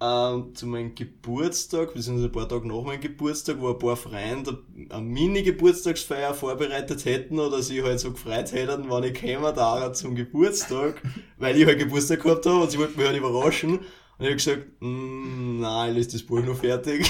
ähm, 0.01 0.56
zu 0.56 0.65
meinem 0.65 0.96
Geburtstag, 0.96 1.94
beziehungsweise 1.94 2.29
ein 2.29 2.32
paar 2.32 2.48
Tage 2.48 2.68
nach 2.68 2.84
meinem 2.84 3.01
Geburtstag, 3.01 3.58
wo 3.60 3.70
ein 3.70 3.77
paar 3.77 3.98
Freunde 3.98 4.63
eine 4.89 5.01
Mini-Geburtstagsfeier 5.01 6.34
vorbereitet 6.34 7.03
hätten 7.06 7.39
oder 7.39 7.62
sich 7.62 7.84
halt 7.84 8.00
so 8.00 8.12
gefreut 8.12 8.51
hätten, 8.53 8.86
wann 8.88 9.03
ich 9.03 9.13
käme 9.13 9.53
da 9.53 9.91
zum 9.94 10.15
Geburtstag, 10.15 11.01
weil 11.38 11.58
ich 11.58 11.65
halt 11.65 11.79
Geburtstag 11.79 12.24
gehabt 12.24 12.46
habe 12.46 12.63
und 12.63 12.72
sie 12.72 12.79
wollten 12.79 12.98
mich 12.98 13.08
halt 13.08 13.18
überraschen. 13.18 13.79
Und 13.79 13.86
ich 14.20 14.25
habe 14.25 14.36
gesagt, 14.36 14.68
mm, 14.79 15.60
nein, 15.60 15.91
ich 15.91 15.98
lese 15.98 16.12
das 16.13 16.24
Buch 16.24 16.41
noch 16.41 16.58
fertig. 16.58 17.10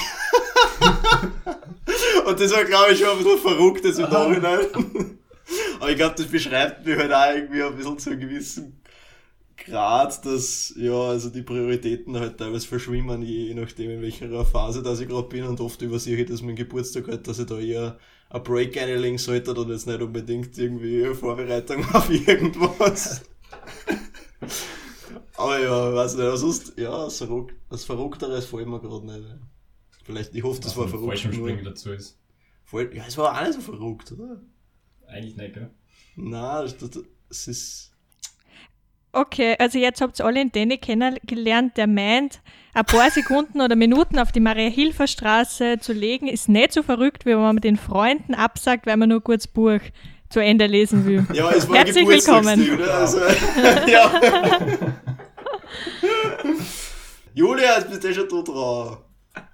und 2.26 2.40
das 2.40 2.52
war, 2.52 2.64
glaube 2.64 2.92
ich, 2.92 2.98
schon 2.98 3.10
ein 3.10 3.18
bisschen 3.18 3.38
verrückt 3.38 3.84
jetzt 3.84 3.98
im 3.98 4.10
Nachhinein. 4.10 4.66
Aber 5.80 5.90
ich 5.90 5.96
glaube, 5.96 6.14
das 6.16 6.26
beschreibt 6.26 6.86
mich 6.86 6.96
halt 6.96 7.12
auch 7.12 7.34
irgendwie 7.34 7.62
ein 7.62 7.76
bisschen 7.76 7.98
zu 7.98 8.10
einem 8.10 8.20
gewissen 8.20 8.79
Grad, 9.70 10.24
dass, 10.26 10.74
ja, 10.76 10.92
also 10.92 11.30
die 11.30 11.42
Prioritäten 11.42 12.18
halt 12.18 12.38
teilweise 12.38 12.66
verschwimmen, 12.66 13.22
je, 13.22 13.54
nachdem 13.54 13.90
in 13.90 14.02
welcher 14.02 14.44
Phase 14.44 14.82
dass 14.82 15.00
ich 15.00 15.08
gerade 15.08 15.28
bin 15.28 15.44
und 15.44 15.60
oft 15.60 15.80
übersehe 15.82 16.16
ich 16.16 16.28
das 16.28 16.42
mein 16.42 16.56
Geburtstag 16.56 17.08
halt, 17.08 17.26
dass 17.26 17.38
ich 17.38 17.46
da 17.46 17.58
eher 17.58 17.98
ein 18.28 18.42
Break 18.42 18.76
einlegen 18.76 19.18
sollte 19.18 19.54
und 19.54 19.70
jetzt 19.70 19.86
nicht 19.86 20.02
unbedingt 20.02 20.56
irgendwie 20.58 21.06
Vorbereitung 21.14 21.84
auf 21.94 22.10
irgendwas. 22.10 23.22
Aber 25.36 25.58
ja, 25.58 25.94
weiß 25.94 26.16
nicht, 26.16 26.26
was 26.26 26.40
sonst, 26.40 26.78
ja, 26.78 26.90
was, 26.90 27.18
verrückt, 27.18 27.54
was 27.70 27.84
Verrückteres 27.84 28.46
fällt 28.46 28.68
mir 28.68 28.80
gerade 28.80 29.06
nicht. 29.06 29.26
Vielleicht, 30.04 30.34
ich 30.34 30.42
hoffe, 30.42 30.60
das 30.60 30.76
war 30.76 30.86
verrückt. 30.86 31.06
Fallschirmspringen 31.06 31.64
dazu 31.64 31.92
ist. 31.92 32.18
Voll, 32.64 32.90
ja, 32.94 33.04
es 33.06 33.16
war 33.16 33.34
auch 33.34 33.42
nicht 33.42 33.54
so 33.54 33.60
verrückt, 33.60 34.12
oder? 34.12 34.40
Eigentlich 35.06 35.36
nicht, 35.36 35.54
gell? 35.54 35.70
Nein, 36.16 36.70
das, 36.78 36.90
das 37.28 37.48
ist. 37.48 37.89
Okay, 39.12 39.56
also 39.58 39.78
jetzt 39.78 40.00
habt 40.00 40.20
ihr 40.20 40.24
alle 40.24 40.36
den 40.36 40.52
Danny 40.52 40.78
kennengelernt, 40.78 41.76
der 41.76 41.88
meint, 41.88 42.40
ein 42.74 42.84
paar 42.84 43.10
Sekunden 43.10 43.60
oder 43.60 43.74
Minuten 43.74 44.20
auf 44.20 44.30
die 44.30 44.38
Maria-Hilfer-Straße 44.38 45.78
zu 45.80 45.92
legen, 45.92 46.28
ist 46.28 46.48
nicht 46.48 46.72
so 46.72 46.84
verrückt, 46.84 47.26
wie 47.26 47.30
wenn 47.30 47.40
man 47.40 47.56
den 47.56 47.76
Freunden 47.76 48.34
absagt, 48.34 48.86
weil 48.86 48.96
man 48.96 49.08
nur 49.08 49.20
kurz 49.20 49.48
Buch 49.48 49.80
zu 50.28 50.38
Ende 50.38 50.66
lesen 50.66 51.04
will. 51.06 51.26
Ja, 51.32 51.50
es 51.50 51.68
war 51.68 51.78
Herzlich 51.78 52.06
willkommen. 52.06 52.76
Ne? 52.76 52.88
Also, 52.88 53.18
ja. 53.88 54.12
Julia, 57.34 57.78
jetzt 57.78 57.88
bist 57.88 58.04
du 58.04 58.08
eh 58.08 58.14
schon 58.14 58.28
da 58.28 58.42
dran. 58.42 58.96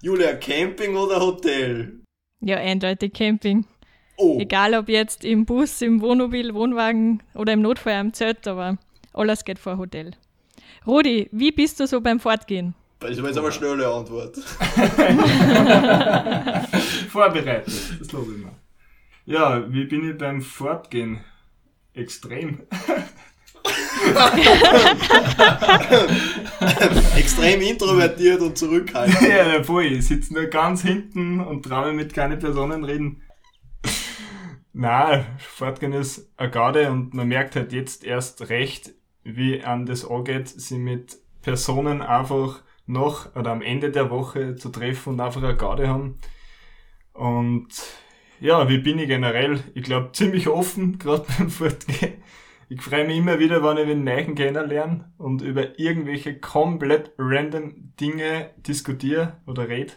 Julia, 0.02 0.34
Camping 0.34 0.96
oder 0.96 1.18
Hotel? 1.18 2.00
Ja, 2.40 2.58
eindeutig 2.58 3.14
Camping. 3.14 3.64
Oh, 4.18 4.38
Egal 4.38 4.74
ob 4.74 4.90
jetzt 4.90 5.24
im 5.24 5.46
Bus, 5.46 5.80
im 5.80 6.02
Wohnmobil, 6.02 6.52
Wohnwagen 6.54 7.22
oder 7.34 7.54
im 7.54 7.62
Notfall 7.62 7.94
am 7.94 8.12
Zelt, 8.12 8.46
aber 8.46 8.78
alles 9.16 9.44
geht 9.44 9.58
vor 9.58 9.78
Hotel. 9.78 10.12
Rudi, 10.86 11.28
wie 11.32 11.52
bist 11.52 11.80
du 11.80 11.86
so 11.86 12.00
beim 12.00 12.20
Fortgehen? 12.20 12.74
das 13.00 13.20
war 13.20 13.28
jetzt 13.28 13.36
aber 13.38 13.48
eine 13.48 13.56
schnelle 13.56 13.88
Antwort. 13.88 14.36
Vorbereitet, 17.08 17.72
das 18.00 18.12
lobe 18.12 18.32
ich 18.32 18.38
mir. 18.38 18.52
Ja, 19.26 19.70
wie 19.72 19.84
bin 19.84 20.08
ich 20.08 20.16
beim 20.16 20.40
Fortgehen? 20.40 21.20
Extrem. 21.94 22.62
Extrem 27.16 27.60
introvertiert 27.60 28.40
und 28.40 28.56
zurückhaltend. 28.56 29.28
ja, 29.28 29.62
voll. 29.64 29.86
Ich 29.86 30.06
sitze 30.06 30.32
nur 30.34 30.46
ganz 30.46 30.82
hinten 30.82 31.40
und 31.40 31.64
traue 31.64 31.92
mich 31.92 32.04
mit 32.04 32.14
keinen 32.14 32.38
Personen 32.38 32.84
reden. 32.84 33.22
Na, 34.72 35.24
Fortgehen 35.38 35.92
ist 35.94 36.30
eine 36.36 36.50
Garde 36.50 36.90
und 36.90 37.14
man 37.14 37.28
merkt 37.28 37.56
halt 37.56 37.72
jetzt 37.72 38.04
erst 38.04 38.50
recht, 38.50 38.92
wie 39.26 39.62
an 39.62 39.86
das 39.86 40.08
angeht, 40.08 40.48
sie 40.48 40.78
mit 40.78 41.18
Personen 41.42 42.02
einfach 42.02 42.62
noch 42.86 43.34
oder 43.34 43.50
am 43.50 43.62
Ende 43.62 43.90
der 43.90 44.10
Woche 44.10 44.54
zu 44.54 44.70
treffen 44.70 45.14
und 45.14 45.20
einfach 45.20 45.42
eine 45.42 45.56
Garde 45.56 45.88
haben. 45.88 46.18
Und 47.12 47.68
ja, 48.40 48.68
wie 48.68 48.78
bin 48.78 48.98
ich 48.98 49.08
generell? 49.08 49.60
Ich 49.74 49.82
glaube 49.82 50.12
ziemlich 50.12 50.48
offen, 50.48 50.98
gerade 50.98 51.26
beim 51.38 51.50
Fortgehen. 51.50 52.14
Ich 52.68 52.82
freue 52.82 53.06
mich 53.06 53.18
immer 53.18 53.38
wieder, 53.38 53.62
wenn 53.62 53.78
ich 53.78 53.86
den 53.86 54.04
Neuen 54.04 54.34
kennenlerne 54.34 55.12
und 55.18 55.40
über 55.40 55.78
irgendwelche 55.78 56.38
komplett 56.38 57.12
random 57.16 57.92
Dinge 58.00 58.50
diskutiere 58.56 59.40
oder 59.46 59.68
rede. 59.68 59.92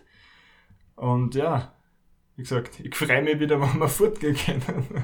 Und 0.96 1.34
ja, 1.34 1.74
wie 2.36 2.44
gesagt, 2.44 2.80
ich 2.80 2.96
freue 2.96 3.24
mich 3.24 3.40
wieder, 3.40 3.60
wenn 3.62 3.80
wir 3.80 3.90
fortgehen 3.90 4.36
können. 4.36 5.04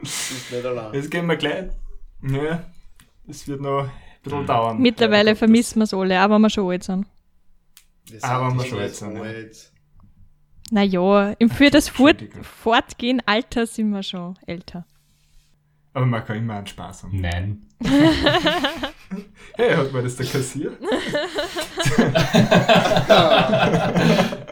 Das 0.00 0.30
ist 0.30 0.52
nicht 0.52 0.64
allein. 0.64 0.94
Jetzt 0.94 1.10
gehen 1.10 1.26
wir 1.26 1.36
gleich. 1.36 1.70
Ja, 2.22 2.64
es 3.28 3.46
wird 3.48 3.60
noch 3.60 3.84
ein 3.84 3.90
bisschen 4.22 4.46
dauern. 4.46 4.80
Mittlerweile 4.80 5.36
vermissen 5.36 5.80
wir 5.80 5.84
es 5.84 5.94
alle, 5.94 6.24
auch 6.24 6.30
wenn 6.30 6.40
wir 6.42 6.50
schon 6.50 6.70
alt 6.70 6.84
sind. 6.84 7.06
Aber 8.22 8.54
wir 8.54 8.64
schon 8.64 8.78
jetzt 8.78 9.02
nicht 9.02 9.12
sind, 9.12 9.16
ja. 9.16 9.22
alt. 9.22 9.72
Naja, 10.70 11.30
im- 11.38 11.50
für 11.50 11.70
das 11.70 11.88
Fort. 11.88 12.22
Fortgehen 12.42 13.22
Alter 13.26 13.66
sind 13.66 13.90
wir 13.90 14.02
schon 14.02 14.38
älter. 14.46 14.86
Aber 15.92 16.06
man 16.06 16.24
kann 16.24 16.38
immer 16.38 16.54
einen 16.56 16.66
Spaß 16.66 17.04
haben. 17.04 17.20
Nein. 17.20 17.66
Hey, 19.56 19.76
hat 19.76 19.92
man 19.92 20.02
das 20.02 20.16
da 20.16 20.24
kassiert? 20.24 20.76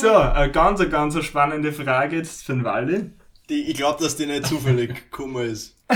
So 0.00 0.10
alt. 0.12 0.36
Eine 0.36 0.52
ganz, 0.52 0.80
eine 0.80 0.90
ganz 0.90 1.24
spannende 1.24 1.72
Frage 1.72 2.16
jetzt 2.16 2.44
für 2.44 2.52
den 2.52 2.64
Wally. 2.64 3.10
Die, 3.48 3.62
ich 3.70 3.76
glaube, 3.76 4.02
dass 4.02 4.16
die 4.16 4.26
nicht 4.26 4.46
zufällig 4.46 4.94
gekommen 5.10 5.50
ist. 5.50 5.74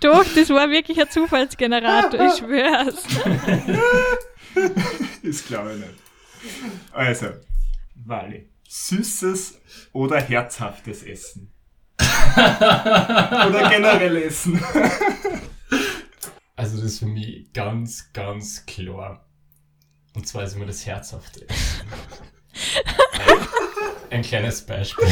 Doch, 0.00 0.24
das 0.34 0.48
war 0.50 0.68
wirklich 0.70 1.00
ein 1.00 1.10
Zufallsgenerator, 1.10 2.26
ich 2.26 2.38
schwör's. 2.38 3.04
Das 5.22 5.46
glaube 5.46 5.74
ich 5.74 5.78
nicht. 5.78 5.94
Also, 6.90 7.26
Wally. 8.04 8.48
Süßes 8.68 9.60
oder 9.92 10.20
herzhaftes 10.20 11.04
Essen? 11.04 11.52
oder 12.36 13.68
generell 13.70 14.16
Essen? 14.16 14.60
Also 16.56 16.76
das 16.76 16.86
ist 16.86 16.98
für 16.98 17.06
mich 17.06 17.52
ganz, 17.52 18.12
ganz 18.12 18.66
klar. 18.66 19.24
Und 20.14 20.26
zwar 20.26 20.42
ist 20.42 20.56
immer 20.56 20.66
das 20.66 20.84
Herzhafte. 20.84 21.46
Ein, 23.26 23.49
ein 24.10 24.22
kleines 24.22 24.64
Beispiel. 24.66 25.06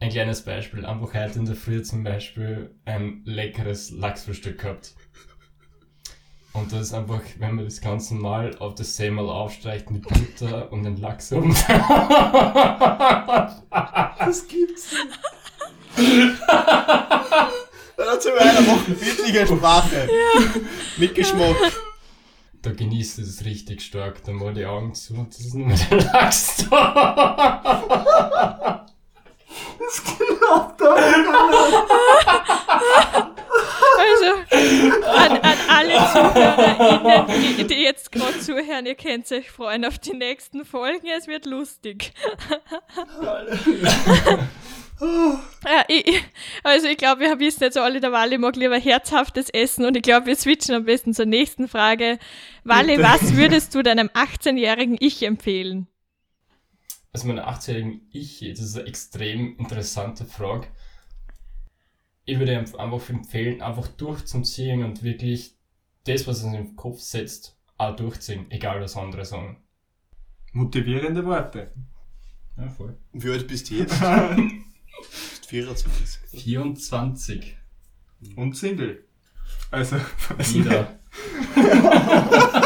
Ein 0.00 0.10
kleines 0.10 0.42
Beispiel. 0.44 0.84
Einfach 0.84 1.14
heute 1.14 1.38
in 1.38 1.44
der 1.44 1.54
Früh 1.54 1.82
zum 1.82 2.02
Beispiel 2.02 2.74
ein 2.84 3.22
leckeres 3.24 3.90
Lachsfrühstück 3.90 4.60
gehabt. 4.60 4.94
Und 6.52 6.72
das 6.72 6.80
ist 6.82 6.92
einfach, 6.92 7.20
wenn 7.38 7.54
man 7.54 7.64
das 7.64 7.80
Ganze 7.80 8.14
mal 8.14 8.56
auf 8.58 8.74
das 8.74 8.96
Semmel 8.96 9.28
aufstreicht 9.28 9.90
mit 9.90 10.02
Butter 10.02 10.70
und 10.70 10.82
den 10.82 10.96
Lachs 10.98 11.32
oben 11.32 11.54
Das 13.70 14.48
gibt's 14.48 14.92
nicht. 14.92 16.38
Dazu 18.22 18.38
einer 18.38 18.66
Woche 18.66 18.92
bildliche 18.92 19.46
Sprache. 19.46 20.08
Mit 20.96 21.14
Geschmack. 21.14 21.56
Da 22.62 22.70
genießt 22.70 23.18
es 23.18 23.44
richtig 23.44 23.82
stark. 23.82 24.24
Dann 24.24 24.36
mal 24.36 24.54
die 24.54 24.64
Augen 24.64 24.94
zu 24.94 25.12
und 25.14 25.34
das 25.34 25.40
ist 25.40 25.54
nur 25.54 25.74
der 25.74 26.00
Lachs 26.12 26.64
da. 26.70 28.86
Also, 34.02 35.06
an, 35.06 35.32
an 35.38 35.58
alle 35.68 35.94
ZuhörerInnen, 36.12 37.56
die, 37.56 37.66
die 37.66 37.82
jetzt 37.82 38.10
gerade 38.10 38.38
zuhören, 38.40 38.86
ihr 38.86 38.94
könnt 38.94 39.30
euch 39.30 39.50
freuen 39.50 39.84
auf 39.84 39.98
die 39.98 40.14
nächsten 40.14 40.64
Folgen, 40.64 41.06
es 41.16 41.26
wird 41.26 41.46
lustig. 41.46 42.12
Ja, 45.64 45.84
ich, 45.88 46.22
also 46.62 46.86
ich 46.86 46.96
glaube, 46.96 47.22
wir 47.22 47.38
wissen 47.40 47.64
jetzt 47.64 47.76
alle, 47.76 48.00
der 48.00 48.12
Wally 48.12 48.38
mag 48.38 48.54
lieber 48.56 48.78
herzhaftes 48.78 49.50
Essen 49.50 49.84
und 49.84 49.96
ich 49.96 50.02
glaube, 50.02 50.26
wir 50.26 50.36
switchen 50.36 50.74
am 50.74 50.84
besten 50.84 51.12
zur 51.12 51.26
nächsten 51.26 51.66
Frage. 51.66 52.18
Wally, 52.64 53.02
was 53.02 53.34
würdest 53.34 53.74
du 53.74 53.82
deinem 53.82 54.08
18-jährigen 54.08 54.96
Ich 55.00 55.22
empfehlen? 55.24 55.88
Also 57.12 57.26
meine 57.26 57.48
18-jährigen 57.48 58.08
Ich, 58.12 58.40
das 58.50 58.60
ist 58.60 58.78
eine 58.78 58.86
extrem 58.88 59.56
interessante 59.58 60.24
Frage. 60.24 60.68
Ich 62.24 62.38
würde 62.38 62.56
einfach 62.58 63.08
empfehlen, 63.08 63.62
einfach 63.62 63.88
durchzuziehen 63.88 64.84
und 64.84 65.02
wirklich 65.02 65.56
das, 66.04 66.26
was 66.26 66.42
in 66.42 66.52
den 66.52 66.76
Kopf 66.76 67.00
setzt, 67.00 67.56
auch 67.78 67.96
durchziehen, 67.96 68.46
egal 68.50 68.80
was 68.80 68.96
andere 68.96 69.24
sagen. 69.24 69.62
Motivierende 70.52 71.24
Worte. 71.24 71.72
Ja, 72.56 72.68
voll. 72.68 72.96
Wie 73.12 73.30
alt 73.30 73.46
bist 73.48 73.70
du 73.70 73.74
jetzt? 73.76 73.98
Bist 74.00 75.46
24. 75.46 76.42
24. 76.42 77.56
Und 78.36 78.56
Single. 78.56 79.04
Also, 79.70 79.96
Wieder. 80.38 80.98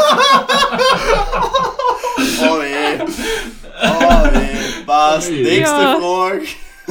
Oh 2.39 2.63
je. 2.63 3.01
Oh 3.03 4.27
je. 4.33 4.87
Was? 4.87 5.29
Ja. 5.29 5.37
Nächste 5.37 6.01
Frage. 6.01 6.47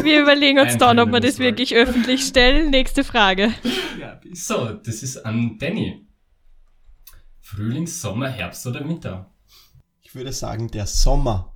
Wir 0.05 0.21
überlegen 0.21 0.59
uns 0.59 0.77
dann, 0.77 0.99
ob 0.99 1.11
wir 1.11 1.19
das 1.19 1.39
wirklich 1.39 1.75
öffentlich 1.75 2.25
stellen. 2.25 2.69
Nächste 2.69 3.03
Frage. 3.03 3.53
Ja. 3.99 4.19
So, 4.33 4.73
das 4.73 5.03
ist 5.03 5.17
an 5.25 5.57
Danny. 5.57 6.05
Frühling, 7.41 7.87
Sommer, 7.87 8.29
Herbst 8.29 8.65
oder 8.67 8.87
Winter? 8.87 9.31
Ich 10.01 10.13
würde 10.13 10.31
sagen, 10.31 10.69
der 10.69 10.85
Sommer. 10.85 11.55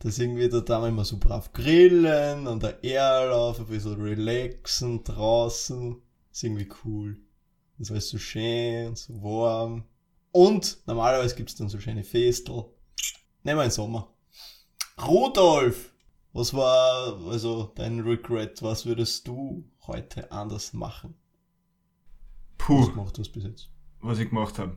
Das 0.00 0.18
irgendwie, 0.18 0.48
da 0.48 0.60
da 0.60 0.86
immer 0.86 1.04
so 1.04 1.18
brav 1.18 1.52
grillen, 1.52 2.46
an 2.46 2.60
der 2.60 2.84
Erlauf, 2.84 3.58
ein 3.58 3.66
bisschen 3.66 4.00
relaxen 4.00 5.02
draußen. 5.02 5.96
ist 6.30 6.44
irgendwie 6.44 6.68
cool. 6.84 7.16
Das 7.78 7.88
ist 7.88 7.90
alles 7.92 8.08
so 8.10 8.18
schön, 8.18 8.94
so 8.96 9.22
warm. 9.22 9.84
Und 10.32 10.78
normalerweise 10.86 11.36
gibt's 11.36 11.54
dann 11.54 11.68
so 11.68 11.78
schöne 11.80 12.04
Festel. 12.04 12.64
Nehmen 13.44 13.58
wir 13.58 13.64
den 13.64 13.70
Sommer. 13.70 14.12
Rudolf! 15.00 15.93
Was 16.34 16.52
war, 16.52 17.16
also, 17.28 17.72
dein 17.76 18.00
Regret? 18.00 18.60
Was 18.60 18.86
würdest 18.86 19.28
du 19.28 19.70
heute 19.86 20.32
anders 20.32 20.72
machen? 20.72 21.14
Was 22.58 22.66
Puh, 22.66 22.90
gemacht 22.90 23.16
hast 23.18 23.30
bis 23.30 23.44
jetzt? 23.44 23.70
was 24.00 24.18
ich 24.18 24.28
gemacht 24.30 24.58
habe. 24.58 24.76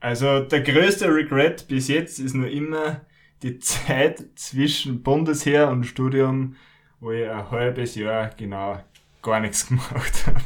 Also, 0.00 0.40
der 0.40 0.62
größte 0.62 1.14
Regret 1.14 1.68
bis 1.68 1.88
jetzt 1.88 2.18
ist 2.18 2.34
nur 2.34 2.48
immer 2.48 3.02
die 3.42 3.58
Zeit 3.58 4.30
zwischen 4.36 5.02
Bundesheer 5.02 5.68
und 5.68 5.84
Studium, 5.84 6.56
wo 7.00 7.12
ich 7.12 7.28
ein 7.28 7.50
halbes 7.50 7.94
Jahr 7.94 8.30
genau 8.30 8.82
gar 9.22 9.40
nichts 9.40 9.66
gemacht 9.68 10.26
habe. 10.26 10.40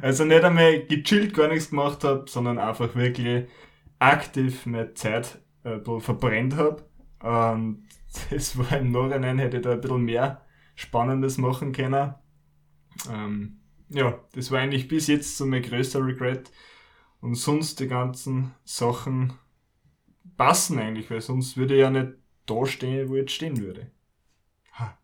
Also 0.00 0.24
nicht 0.24 0.44
einmal 0.44 0.84
gechillt 0.84 1.34
gar 1.34 1.48
nichts 1.48 1.70
gemacht 1.70 2.04
habe, 2.04 2.24
sondern 2.28 2.58
einfach 2.58 2.94
wirklich 2.94 3.48
aktiv 3.98 4.64
meine 4.66 4.94
Zeit 4.94 5.40
äh, 5.64 5.80
verbrennt 6.00 6.54
habe. 6.56 6.84
Und 7.20 7.88
das 8.30 8.56
war 8.58 8.78
im 8.78 8.92
Nachhinein, 8.92 9.38
hätte 9.38 9.58
ich 9.58 9.62
da 9.62 9.72
ein 9.72 9.80
bisschen 9.80 10.04
mehr 10.04 10.44
Spannendes 10.74 11.38
machen 11.38 11.72
können. 11.72 12.14
Ähm, 13.10 13.60
ja, 13.88 14.18
das 14.32 14.50
war 14.50 14.60
eigentlich 14.60 14.88
bis 14.88 15.06
jetzt 15.06 15.36
so 15.36 15.46
mein 15.46 15.62
größter 15.62 16.04
Regret. 16.04 16.50
Und 17.20 17.36
sonst 17.36 17.80
die 17.80 17.88
ganzen 17.88 18.54
Sachen 18.64 19.32
passen 20.36 20.78
eigentlich, 20.78 21.10
weil 21.10 21.20
sonst 21.20 21.56
würde 21.56 21.74
ich 21.74 21.80
ja 21.80 21.90
nicht 21.90 22.12
da 22.46 22.66
stehen, 22.66 23.08
wo 23.08 23.14
ich 23.14 23.22
jetzt 23.22 23.32
stehen 23.32 23.58
würde. 23.58 23.90
Ha, 24.72 24.98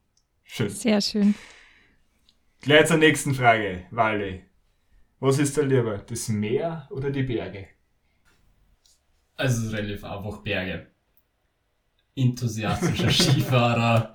schön. 0.45 0.69
Sehr 0.69 1.01
schön. 1.01 1.35
Gleich 2.61 2.87
zur 2.87 2.99
nächsten 2.99 3.35
Frage, 3.35 3.87
Wally. 3.91 4.45
Was 5.19 5.39
ist 5.39 5.57
da 5.57 5.63
lieber, 5.63 5.99
das 5.99 6.29
Meer 6.29 6.89
oder 6.91 7.11
die 7.11 7.23
Berge? 7.23 7.69
Also 9.37 9.75
relativ 9.75 10.05
einfach 10.05 10.43
Berge. 10.43 10.91
Enthusiastischer 12.15 13.11
Skifahrer, 13.11 14.13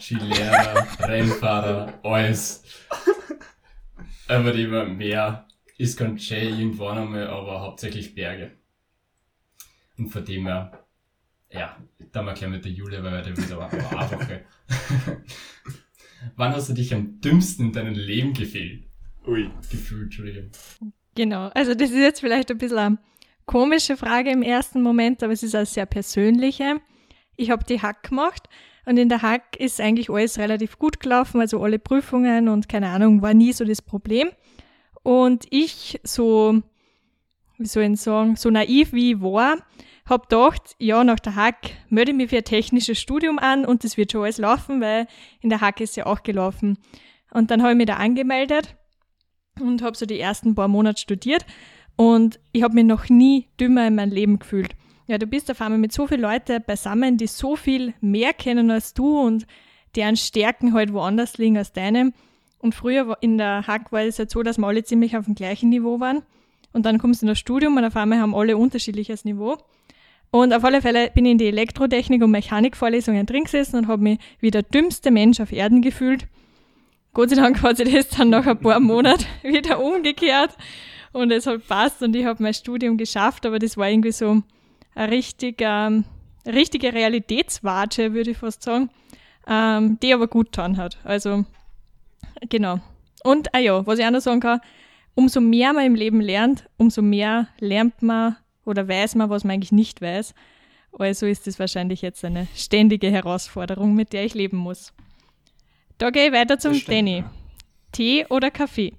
Skilehrer, 0.00 0.86
Rennfahrer, 1.00 1.98
alles. 2.02 2.62
Aber 4.26 4.54
immer 4.54 4.84
Meer 4.84 5.46
ist 5.76 5.96
ganz 5.96 6.22
schön 6.22 6.58
irgendwann 6.58 6.98
einmal, 6.98 7.28
aber 7.28 7.60
hauptsächlich 7.60 8.14
Berge. 8.14 8.52
Und 9.96 10.10
von 10.10 10.24
dem 10.24 10.46
her, 10.46 10.86
ja, 11.50 11.76
da 12.12 12.22
mal 12.22 12.34
gleich 12.34 12.50
mit 12.50 12.64
der 12.64 12.72
Julia, 12.72 13.02
weil 13.02 13.22
der 13.22 13.36
wieder 13.36 13.60
einfacher. 13.60 14.40
Wann 16.36 16.52
hast 16.52 16.68
du 16.68 16.74
dich 16.74 16.92
am 16.94 17.20
dümmsten 17.20 17.66
in 17.66 17.72
deinem 17.72 17.94
Leben 17.94 18.32
gefehlt? 18.32 18.84
Ui. 19.26 19.50
Gefühlt, 19.70 20.04
Entschuldigung. 20.04 20.50
Genau, 21.14 21.48
also 21.48 21.74
das 21.74 21.90
ist 21.90 21.96
jetzt 21.96 22.20
vielleicht 22.20 22.50
ein 22.50 22.58
bisschen 22.58 22.78
eine 22.78 22.98
komische 23.46 23.96
Frage 23.96 24.30
im 24.30 24.42
ersten 24.42 24.82
Moment, 24.82 25.22
aber 25.22 25.32
es 25.32 25.42
ist 25.42 25.54
auch 25.54 25.66
sehr 25.66 25.86
persönliche. 25.86 26.80
Ich 27.38 27.50
habe 27.50 27.64
die 27.64 27.80
Hack 27.80 28.02
gemacht 28.10 28.48
und 28.84 28.96
in 28.96 29.08
der 29.08 29.22
Hack 29.22 29.56
ist 29.58 29.80
eigentlich 29.80 30.10
alles 30.10 30.38
relativ 30.38 30.76
gut 30.76 30.98
gelaufen, 30.98 31.40
also 31.40 31.62
alle 31.62 31.78
Prüfungen 31.78 32.48
und 32.48 32.68
keine 32.68 32.88
Ahnung, 32.88 33.22
war 33.22 33.32
nie 33.32 33.52
so 33.52 33.64
das 33.64 33.80
Problem. 33.80 34.30
Und 35.04 35.46
ich 35.50 36.00
so, 36.02 36.60
wie 37.56 37.66
soll 37.66 37.84
ich 37.84 38.00
sagen, 38.00 38.34
so 38.34 38.50
naiv 38.50 38.92
wie 38.92 39.12
ich 39.12 39.20
war, 39.20 39.58
habe 40.04 40.22
gedacht, 40.22 40.74
ja, 40.80 41.04
nach 41.04 41.20
der 41.20 41.36
Hack 41.36 41.70
melde 41.88 42.10
ich 42.10 42.16
mich 42.16 42.30
für 42.30 42.38
ein 42.38 42.44
technisches 42.44 42.98
Studium 42.98 43.38
an 43.38 43.64
und 43.64 43.84
das 43.84 43.96
wird 43.96 44.10
schon 44.10 44.22
alles 44.22 44.38
laufen, 44.38 44.80
weil 44.80 45.06
in 45.40 45.48
der 45.48 45.60
Hack 45.60 45.80
ist 45.80 45.96
ja 45.96 46.06
auch 46.06 46.24
gelaufen. 46.24 46.76
Und 47.30 47.52
dann 47.52 47.62
habe 47.62 47.72
ich 47.72 47.76
mich 47.76 47.86
da 47.86 47.98
angemeldet 47.98 48.74
und 49.60 49.80
habe 49.80 49.96
so 49.96 50.06
die 50.06 50.18
ersten 50.18 50.56
paar 50.56 50.66
Monate 50.66 51.00
studiert 51.00 51.46
und 51.94 52.40
ich 52.50 52.64
habe 52.64 52.74
mich 52.74 52.84
noch 52.84 53.08
nie 53.08 53.46
dümmer 53.60 53.86
in 53.86 53.94
meinem 53.94 54.12
Leben 54.12 54.38
gefühlt. 54.40 54.74
Ja, 55.08 55.16
du 55.16 55.26
bist 55.26 55.50
auf 55.50 55.62
einmal 55.62 55.78
mit 55.78 55.90
so 55.90 56.06
vielen 56.06 56.20
Leuten 56.20 56.62
beisammen, 56.66 57.16
die 57.16 57.26
so 57.26 57.56
viel 57.56 57.94
mehr 58.02 58.34
kennen 58.34 58.70
als 58.70 58.92
du 58.92 59.18
und 59.18 59.46
deren 59.96 60.16
Stärken 60.16 60.74
halt 60.74 60.92
woanders 60.92 61.38
liegen 61.38 61.56
als 61.56 61.72
deine. 61.72 62.12
Und 62.58 62.74
früher 62.74 63.16
in 63.22 63.38
der 63.38 63.66
Hack 63.66 63.90
war 63.90 64.02
es 64.02 64.18
halt 64.18 64.30
so, 64.30 64.42
dass 64.42 64.58
wir 64.58 64.66
alle 64.66 64.84
ziemlich 64.84 65.16
auf 65.16 65.24
dem 65.24 65.34
gleichen 65.34 65.70
Niveau 65.70 65.98
waren. 65.98 66.22
Und 66.74 66.84
dann 66.84 66.98
kommst 66.98 67.22
du 67.22 67.24
in 67.24 67.28
das 67.28 67.38
Studium 67.38 67.78
und 67.78 67.86
auf 67.86 67.96
einmal 67.96 68.20
haben 68.20 68.34
alle 68.34 68.58
unterschiedliches 68.58 69.24
Niveau. 69.24 69.56
Und 70.30 70.52
auf 70.52 70.62
alle 70.62 70.82
Fälle 70.82 71.10
bin 71.14 71.24
ich 71.24 71.32
in 71.32 71.38
die 71.38 71.46
Elektrotechnik- 71.46 72.22
und 72.22 72.30
Mechanikvorlesungen 72.30 73.24
drin 73.24 73.44
gesessen 73.44 73.76
und 73.76 73.88
habe 73.88 74.02
mich 74.02 74.18
wie 74.40 74.50
der 74.50 74.62
dümmste 74.62 75.10
Mensch 75.10 75.40
auf 75.40 75.52
Erden 75.52 75.80
gefühlt. 75.80 76.26
Gott 77.14 77.30
sei 77.30 77.36
Dank 77.36 77.62
hat 77.62 77.78
sich 77.78 77.90
das 77.90 78.10
dann 78.10 78.28
nach 78.28 78.46
ein 78.46 78.58
paar 78.58 78.78
Monaten 78.78 79.24
wieder 79.42 79.82
umgekehrt 79.82 80.54
und 81.12 81.30
es 81.30 81.46
hat 81.46 81.66
passt 81.66 82.02
und 82.02 82.14
ich 82.14 82.26
habe 82.26 82.42
mein 82.42 82.52
Studium 82.52 82.98
geschafft, 82.98 83.46
aber 83.46 83.58
das 83.58 83.78
war 83.78 83.88
irgendwie 83.88 84.12
so 84.12 84.42
eine 84.98 85.12
richtig, 85.12 85.56
ähm, 85.60 86.04
richtige 86.44 86.92
Realitätswatsche, 86.92 88.14
würde 88.14 88.32
ich 88.32 88.38
fast 88.38 88.62
sagen, 88.62 88.90
ähm, 89.46 89.98
die 90.02 90.12
aber 90.12 90.26
gut 90.26 90.46
getan 90.46 90.76
hat. 90.76 90.98
Also, 91.04 91.44
genau. 92.48 92.80
Und, 93.22 93.54
ah 93.54 93.58
ja, 93.58 93.86
was 93.86 93.98
ich 93.98 94.04
auch 94.04 94.10
noch 94.10 94.20
sagen 94.20 94.40
kann, 94.40 94.60
umso 95.14 95.40
mehr 95.40 95.72
man 95.72 95.86
im 95.86 95.94
Leben 95.94 96.20
lernt, 96.20 96.68
umso 96.76 97.02
mehr 97.02 97.48
lernt 97.60 98.02
man 98.02 98.36
oder 98.64 98.88
weiß 98.88 99.14
man, 99.14 99.30
was 99.30 99.44
man 99.44 99.54
eigentlich 99.54 99.72
nicht 99.72 100.02
weiß. 100.02 100.34
Also 100.98 101.26
ist 101.26 101.46
es 101.46 101.58
wahrscheinlich 101.58 102.02
jetzt 102.02 102.24
eine 102.24 102.48
ständige 102.54 103.10
Herausforderung, 103.10 103.94
mit 103.94 104.12
der 104.12 104.24
ich 104.24 104.34
leben 104.34 104.56
muss. 104.56 104.92
Da 105.98 106.10
gehe 106.10 106.28
ich 106.28 106.32
weiter 106.32 106.58
zum 106.58 106.74
stimmt, 106.74 106.96
Danny. 106.96 107.18
Ja. 107.18 107.30
Tee 107.92 108.26
oder 108.28 108.50
Kaffee? 108.50 108.94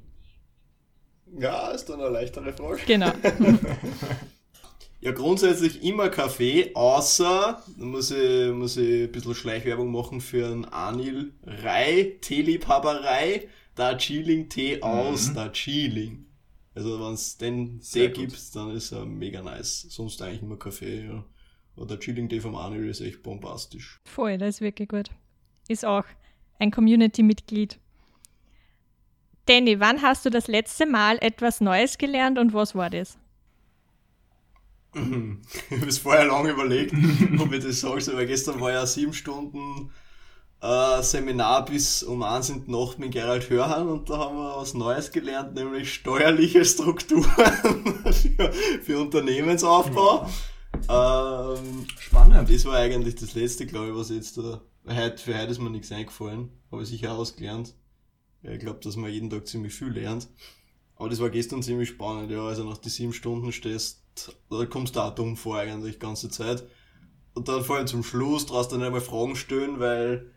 Ja, 1.38 1.70
ist 1.72 1.90
dann 1.90 2.02
eine 2.02 2.10
leichtere 2.10 2.54
Frage. 2.54 2.82
Genau. 2.86 3.12
ja, 5.02 5.12
grundsätzlich 5.12 5.84
immer 5.84 6.10
Kaffee, 6.10 6.72
außer, 6.76 7.64
da 7.78 7.86
muss 7.86 8.12
ich, 8.12 8.52
muss 8.52 8.78
ich 8.78 9.04
ein 9.04 9.12
bisschen 9.12 9.36
Schleichwerbung 9.36 9.92
machen 9.92 10.22
für 10.22 10.48
einen 10.48 10.66
Anil 10.66 11.34
Rai, 11.44 12.18
Teeliebhaberei, 12.22 13.48
Darjeeling 13.76 14.50
Tee 14.50 14.82
aus 14.82 15.30
mhm. 15.30 15.36
Darjeeling. 15.36 16.26
Also 16.76 17.00
wenn 17.00 17.14
es 17.14 17.38
den 17.38 17.82
Tee 17.82 18.10
gibt, 18.10 18.56
dann 18.56 18.72
ist 18.72 18.92
er 18.92 19.06
mega 19.06 19.42
nice. 19.42 19.88
Sonst 19.90 20.22
eigentlich 20.22 20.42
immer 20.42 20.58
Kaffee, 20.58 21.08
ja. 21.08 21.26
Aber 21.76 21.88
der 21.88 22.00
Chilling 22.00 22.28
Tee 22.28 22.42
vom 22.42 22.56
Anil 22.56 22.90
ist 22.90 23.00
echt 23.00 23.24
bombastisch. 23.24 24.00
Voll, 24.04 24.38
das 24.38 24.56
ist 24.56 24.62
wirklich 24.62 24.90
gut. 24.90 25.10
Ist 25.70 25.86
auch 25.86 26.04
ein 26.58 26.72
Community-Mitglied. 26.72 27.80
Danny, 29.46 29.80
wann 29.80 30.02
hast 30.02 30.26
du 30.26 30.30
das 30.30 30.48
letzte 30.48 30.86
Mal 30.86 31.18
etwas 31.22 31.62
Neues 31.62 31.98
gelernt 31.98 32.38
und 32.38 32.54
was 32.54 32.76
war 32.76 32.90
das? 32.90 33.18
Ich 34.94 35.78
habe 35.78 35.88
es 35.88 36.00
vorher 36.00 36.26
lange 36.26 36.52
überlegt, 36.52 36.94
ob 37.40 37.54
ich 37.54 37.64
das 37.64 37.80
sage, 37.80 38.06
weil 38.14 38.28
gestern 38.28 38.60
war 38.60 38.72
ja 38.72 38.86
sieben 38.86 39.14
Stunden 39.14 39.92
äh, 40.62 41.02
Seminar 41.02 41.66
bis 41.66 42.04
um 42.04 42.24
eins 42.24 42.50
in 42.50 42.66
die 42.66 42.72
Nacht 42.72 43.00
mit 43.00 43.12
Gerald 43.12 43.50
Hörhan 43.50 43.88
und 43.88 44.10
da 44.10 44.18
haben 44.18 44.38
wir 44.38 44.58
was 44.58 44.74
Neues 44.74 45.12
gelernt, 45.12 45.56
nämlich 45.56 45.94
steuerliche 45.94 46.66
Strukturen 46.66 47.24
für, 48.12 48.52
für 48.84 49.00
Unternehmensaufbau. 49.00 50.28
Ähm, 50.90 51.86
Spannend. 52.00 52.50
Das 52.50 52.66
war 52.66 52.76
eigentlich 52.76 53.16
das 53.16 53.36
letzte, 53.36 53.66
glaube 53.66 53.90
ich, 53.90 53.96
was 53.96 54.10
jetzt 54.10 54.38
da 54.38 54.62
Heute, 54.88 55.18
für 55.22 55.38
heute 55.38 55.52
ist 55.52 55.60
mir 55.60 55.70
nichts 55.70 55.92
eingefallen, 55.92 56.50
habe 56.72 56.82
ich 56.82 56.90
sicher 56.90 57.14
ausgelernt. 57.14 57.76
Ja, 58.42 58.52
ich 58.52 58.60
glaube, 58.60 58.80
dass 58.80 58.96
man 58.96 59.12
jeden 59.12 59.30
Tag 59.30 59.46
ziemlich 59.46 59.76
viel 59.76 59.90
lernt. 59.90 60.30
Aber 60.96 61.10
das 61.10 61.20
war 61.20 61.30
gestern 61.30 61.62
ziemlich 61.62 61.90
spannend, 61.90 62.32
ja. 62.32 62.42
Also 62.42 62.64
nach 62.64 62.78
die 62.80 62.90
sieben 62.90 63.14
Stunden 63.14 63.52
stehst, 63.52 64.04
da 64.50 64.66
kommst 64.66 64.96
du 64.96 65.00
auch 65.00 65.16
dumm 65.16 65.38
vor 65.38 65.58
eigentlich 65.58 65.96
die 65.96 66.00
ganze 66.00 66.30
Zeit. 66.30 66.64
Und 67.34 67.48
dann 67.48 67.64
vor 67.64 67.78
allem 67.78 67.88
zum 67.88 68.04
Schluss 68.04 68.46
traust 68.46 68.72
du 68.72 68.78
dann 68.78 68.86
einmal 68.86 69.02
Fragen 69.02 69.36
stellen, 69.36 69.80
weil, 69.80 70.32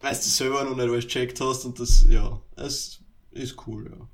weißt 0.00 0.24
du 0.24 0.30
selber 0.30 0.64
noch 0.64 0.76
nicht 0.76 0.88
alles 0.88 1.06
checkt 1.06 1.40
hast 1.40 1.64
und 1.64 1.78
das, 1.78 2.06
ja, 2.08 2.40
es 2.56 3.00
ist 3.30 3.56
cool, 3.66 3.90
ja. 3.90 4.06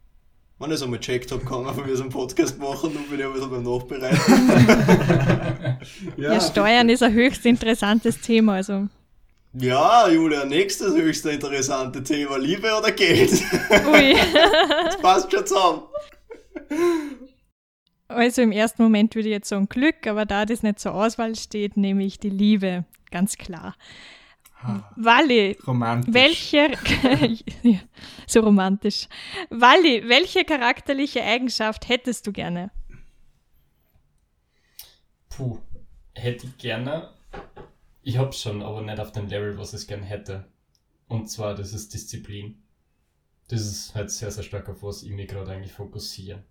Wenn 0.59 0.71
ich 0.71 0.77
es 0.77 0.83
einmal 0.83 1.01
checkt 1.01 1.31
habe, 1.33 1.45
kann 1.45 1.65
man 1.65 1.75
von 1.75 1.85
mir 1.87 1.97
so 1.97 2.03
einen 2.03 2.13
Podcast 2.13 2.59
machen 2.59 2.97
und 2.97 3.11
bin 3.11 3.21
ich 3.21 3.27
bisschen 3.27 3.51
beim 3.51 3.63
Nachbereiten. 3.63 4.49
ja. 6.17 6.33
ja, 6.33 6.41
Steuern 6.41 6.89
ist 6.89 7.03
ein 7.03 7.13
höchst 7.13 7.45
interessantes 7.45 8.21
Thema, 8.21 8.55
also 8.55 8.89
ja, 9.59 10.09
Julia, 10.09 10.45
nächstes 10.45 10.95
höchste 10.95 11.31
interessante 11.31 12.03
Thema, 12.03 12.37
Liebe 12.37 12.71
oder 12.77 12.93
Geld? 12.93 13.33
Ui. 13.91 14.15
das 14.85 14.99
passt 14.99 15.33
schon 15.33 15.47
zusammen. 15.47 15.83
Also 18.09 18.43
im 18.43 18.53
ersten 18.53 18.83
Moment 18.83 19.15
würde 19.15 19.29
ich 19.29 19.33
jetzt 19.33 19.49
sagen 19.49 19.69
Glück, 19.69 20.07
aber 20.07 20.25
da 20.25 20.47
das 20.47 20.63
nicht 20.63 20.79
zur 20.79 20.95
Auswahl 20.95 21.35
steht, 21.35 21.77
nehme 21.77 22.05
ich 22.05 22.19
die 22.19 22.31
Liebe, 22.31 22.85
ganz 23.11 23.37
klar. 23.37 23.75
Ha, 24.63 24.91
Wally, 24.97 25.59
romantisch. 25.67 26.15
welche 26.15 26.71
so 28.27 28.41
romantisch. 28.41 29.09
Wally, 29.51 30.09
welche 30.09 30.45
charakterliche 30.45 31.23
Eigenschaft 31.23 31.89
hättest 31.89 32.27
du 32.27 32.33
gerne? 32.33 32.71
Puh, 35.29 35.59
hätte 36.15 36.47
ich 36.47 36.57
gerne 36.57 37.11
ich 38.07 38.19
hab's 38.19 38.41
schon, 38.41 38.63
aber 38.63 38.83
nicht 38.83 39.01
auf 39.01 39.11
dem 39.11 39.27
Level, 39.27 39.59
was 39.59 39.75
ich 39.75 39.89
gern 39.89 40.05
hätte. 40.05 40.45
Und 41.09 41.29
zwar, 41.29 41.57
das 41.57 41.73
ist 41.73 41.93
Disziplin. 41.93 42.63
Das 43.49 43.63
ist 43.63 43.97
halt 43.97 44.13
sehr, 44.13 44.31
sehr 44.31 44.45
stark 44.45 44.69
auf 44.69 44.85
was 44.85 45.03
ich 45.03 45.11
mich 45.11 45.27
gerade 45.27 45.51
eigentlich 45.51 45.73
fokussiere. 45.73 46.45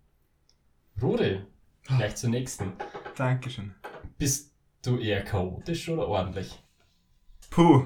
Rudi, 1.02 1.42
gleich 1.84 2.16
zur 2.16 2.30
nächsten. 2.30 2.72
Dankeschön. 3.18 3.76
Bist 4.18 4.54
du 4.82 4.98
eher 4.98 5.24
chaotisch 5.24 5.90
oder 5.90 6.08
ordentlich? 6.08 6.58
Puh. 7.50 7.86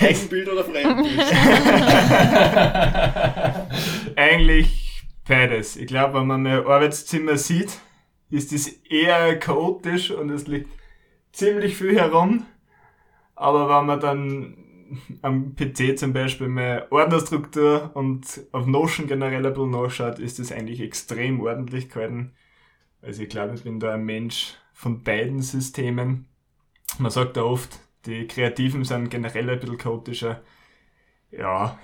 Eigenbild 0.00 0.48
oder 0.48 0.64
Fremdbild? 0.64 1.18
eigentlich 4.16 5.02
beides. 5.26 5.76
Ich 5.76 5.86
glaube, 5.86 6.20
wenn 6.20 6.26
man 6.26 6.42
mein 6.42 6.66
Arbeitszimmer 6.66 7.38
sieht, 7.38 7.78
ist 8.28 8.52
es 8.52 8.68
eher 8.68 9.38
chaotisch 9.38 10.10
und 10.10 10.30
es 10.30 10.46
liegt 10.46 10.70
ziemlich 11.32 11.76
viel 11.76 11.98
herum, 11.98 12.44
aber 13.34 13.68
wenn 13.68 13.86
man 13.86 14.00
dann 14.00 14.56
am 15.22 15.54
PC 15.54 15.98
zum 15.98 16.12
Beispiel 16.12 16.48
mal 16.48 16.86
Ordnerstruktur 16.90 17.90
und 17.94 18.40
auf 18.52 18.66
Notion 18.66 19.06
generell 19.06 19.44
ein 19.46 19.52
bisschen 19.52 19.70
nachschaut, 19.70 20.18
ist 20.18 20.38
das 20.38 20.52
eigentlich 20.52 20.80
extrem 20.80 21.40
ordentlich 21.40 21.88
gehalten. 21.88 22.32
Also 23.02 23.22
ich 23.22 23.28
glaube, 23.28 23.54
ich 23.54 23.64
bin 23.64 23.80
da 23.80 23.94
ein 23.94 24.04
Mensch 24.04 24.54
von 24.72 25.02
beiden 25.02 25.42
Systemen. 25.42 26.26
Man 26.98 27.10
sagt 27.10 27.36
da 27.36 27.44
oft, 27.44 27.78
die 28.06 28.26
Kreativen 28.26 28.84
sind 28.84 29.10
generell 29.10 29.50
ein 29.50 29.60
bisschen 29.60 29.78
chaotischer. 29.78 30.42
Ja, 31.30 31.78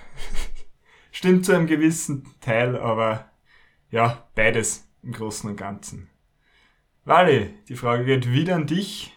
stimmt 1.11 1.45
zu 1.45 1.53
einem 1.53 1.67
gewissen 1.67 2.27
Teil, 2.41 2.75
aber 2.75 3.31
ja, 3.89 4.27
beides 4.35 4.87
im 5.03 5.13
Großen 5.13 5.49
und 5.49 5.55
Ganzen. 5.55 6.09
Wally, 7.05 7.53
die 7.69 7.75
Frage 7.75 8.03
geht 8.03 8.31
wieder 8.31 8.55
an 8.55 8.67
dich. 8.67 9.13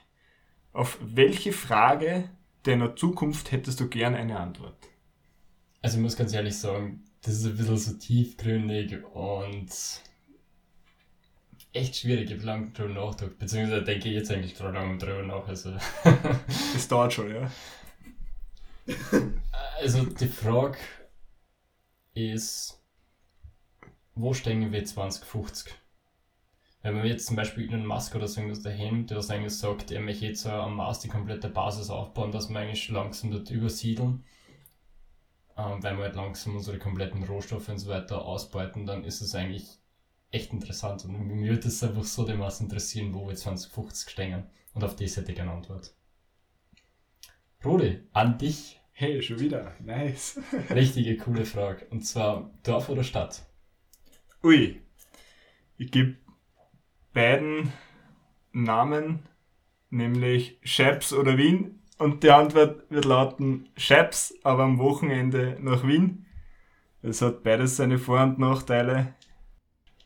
Auf 0.72 0.98
welche 1.02 1.52
Frage 1.52 2.30
deiner 2.62 2.96
Zukunft 2.96 3.52
hättest 3.52 3.80
du 3.80 3.88
gern 3.88 4.14
eine 4.14 4.38
Antwort? 4.38 4.76
Also 5.82 5.96
ich 5.96 6.02
muss 6.02 6.16
ganz 6.16 6.32
ehrlich 6.32 6.56
sagen, 6.56 7.04
das 7.22 7.34
ist 7.34 7.46
ein 7.46 7.56
bisschen 7.56 7.76
so 7.76 7.92
tiefgründig 7.94 9.04
und 9.14 9.70
echt 11.72 11.96
schwierig. 11.96 12.30
Ich 12.30 12.36
habe 12.36 12.46
lange 12.46 12.70
drüber 12.70 13.06
nachgedacht, 13.06 13.38
beziehungsweise 13.38 13.82
denke 13.82 14.08
ich 14.08 14.14
jetzt 14.14 14.30
eigentlich 14.30 14.56
gerade 14.56 14.74
lange 14.74 14.98
drüber 14.98 15.22
nach. 15.22 15.46
Also. 15.46 15.72
das 16.72 16.88
dauert 16.88 17.12
schon, 17.12 17.34
ja. 17.34 17.50
Also 19.80 20.04
die 20.04 20.28
Frage 20.28 20.78
ist, 22.14 22.82
wo 24.14 24.34
stehen 24.34 24.72
wir 24.72 24.84
2050? 24.84 25.72
Wenn 26.82 26.94
man 26.94 27.06
jetzt 27.06 27.26
zum 27.26 27.36
Beispiel 27.36 27.68
Elon 27.68 27.84
Musk 27.84 28.14
oder 28.14 28.26
so 28.26 28.40
irgendwas 28.40 28.62
dahin, 28.62 29.06
der 29.06 29.18
das 29.18 29.30
eigentlich 29.30 29.56
sagt, 29.56 29.90
er 29.90 30.00
möchte 30.00 30.26
jetzt 30.26 30.46
am 30.46 30.76
Mars 30.76 31.00
die 31.00 31.08
komplette 31.08 31.48
Basis 31.48 31.90
aufbauen, 31.90 32.32
dass 32.32 32.48
wir 32.48 32.58
eigentlich 32.58 32.88
langsam 32.88 33.30
dort 33.30 33.50
übersiedeln, 33.50 34.24
ähm, 35.58 35.82
weil 35.82 35.96
wir 35.96 36.04
halt 36.04 36.16
langsam 36.16 36.56
unsere 36.56 36.78
kompletten 36.78 37.22
Rohstoffe 37.24 37.68
und 37.68 37.78
so 37.78 37.90
weiter 37.90 38.24
ausbeuten, 38.24 38.86
dann 38.86 39.04
ist 39.04 39.20
es 39.20 39.34
eigentlich 39.34 39.66
echt 40.30 40.52
interessant 40.52 41.04
und 41.04 41.12
mir 41.26 41.50
würde 41.50 41.68
es 41.68 41.82
einfach 41.82 42.04
so 42.04 42.24
dermaßen 42.24 42.66
interessieren, 42.66 43.12
wo 43.12 43.28
wir 43.28 43.34
2050 43.34 44.10
stehen. 44.10 44.44
Und 44.72 44.84
auf 44.84 44.96
das 44.96 45.16
hätte 45.16 45.32
ich 45.32 45.40
eine 45.40 45.50
Antwort. 45.50 45.92
Rudi, 47.64 48.00
an 48.12 48.38
dich. 48.38 48.80
Hey, 48.92 49.20
schon 49.22 49.40
wieder. 49.40 49.74
Nice. 49.80 50.40
Richtige 50.70 51.16
coole 51.16 51.44
Frage. 51.44 51.86
Und 51.90 52.06
zwar 52.06 52.50
Dorf 52.62 52.88
oder 52.88 53.02
Stadt? 53.02 53.44
Ui. 54.42 54.80
Ich 55.76 55.90
gebe 55.90 56.16
beiden 57.12 57.72
Namen, 58.52 59.20
nämlich 59.90 60.58
Scheps 60.62 61.12
oder 61.12 61.36
Wien. 61.36 61.80
Und 61.98 62.22
die 62.22 62.30
Antwort 62.30 62.90
wird 62.90 63.04
lauten 63.04 63.68
Scheps, 63.76 64.34
aber 64.42 64.62
am 64.64 64.78
Wochenende 64.78 65.58
nach 65.60 65.86
Wien. 65.86 66.26
Es 67.02 67.22
hat 67.22 67.42
beides 67.42 67.76
seine 67.76 67.98
Vor- 67.98 68.22
und 68.22 68.38
Nachteile. 68.38 69.14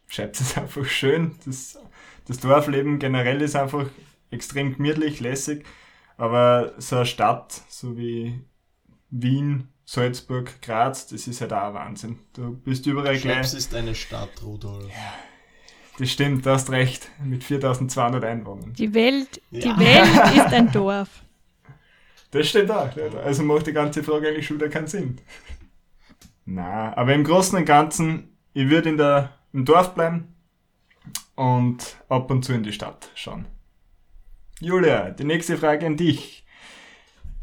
Scheps 0.07 0.40
ist 0.40 0.59
einfach 0.59 0.85
schön. 0.85 1.37
Das, 1.45 1.79
das 2.27 2.40
Dorfleben 2.40 2.99
generell 2.99 3.43
ist 3.43 3.57
einfach 3.57 3.87
extrem 4.31 4.75
gemütlich, 4.75 5.21
lässig. 5.21 5.64
Aber 6.17 6.75
so 6.79 6.97
eine 6.97 7.07
Stadt, 7.07 7.53
so 7.69 7.97
wie 7.97 8.40
Wien, 9.11 9.69
Salzburg, 9.85 10.62
Graz, 10.62 11.09
das 11.09 11.27
ist 11.27 11.40
halt 11.40 11.53
auch 11.53 11.69
ein 11.69 11.75
Wahnsinn. 11.75 12.19
Du 12.33 12.57
bist 12.57 12.87
überall 12.87 13.14
Scheps 13.14 13.23
gleich. 13.23 13.37
Scheps 13.37 13.55
ist 13.55 13.75
eine 13.75 13.95
Stadt, 13.95 14.43
Rudolf. 14.43 14.88
Ja. 14.88 15.34
Das 15.98 16.11
stimmt, 16.11 16.44
du 16.44 16.50
hast 16.50 16.70
recht. 16.70 17.09
Mit 17.22 17.44
4200 17.44 18.24
Einwohnern. 18.24 18.72
Die 18.72 18.92
Welt, 18.94 19.40
ja. 19.50 19.61
die 19.61 19.80
Welt 19.80 20.37
ist 20.37 20.52
ein 20.52 20.72
Dorf. 20.72 21.09
Das 22.33 22.48
stimmt 22.48 22.70
auch. 22.72 22.90
Also 23.24 23.44
macht 23.44 23.68
die 23.68 23.72
ganze 23.72 24.02
Frage 24.02 24.28
eigentlich 24.28 24.46
schon 24.46 24.57
wieder 24.57 24.68
keinen 24.68 24.88
Sinn. 24.88 25.20
Na, 26.44 26.96
aber 26.96 27.14
im 27.14 27.24
Großen 27.24 27.57
und 27.57 27.64
Ganzen, 27.64 28.37
ich 28.52 28.68
würde 28.68 28.88
in 28.90 28.96
der, 28.96 29.33
im 29.52 29.64
Dorf 29.64 29.94
bleiben 29.94 30.35
und 31.37 31.96
ab 32.09 32.30
und 32.30 32.44
zu 32.44 32.52
in 32.52 32.64
die 32.64 32.72
Stadt 32.72 33.09
schauen. 33.14 33.46
Julia, 34.61 35.11
die 35.11 35.24
nächste 35.24 35.57
Frage 35.57 35.87
an 35.87 35.96
dich. 35.96 36.44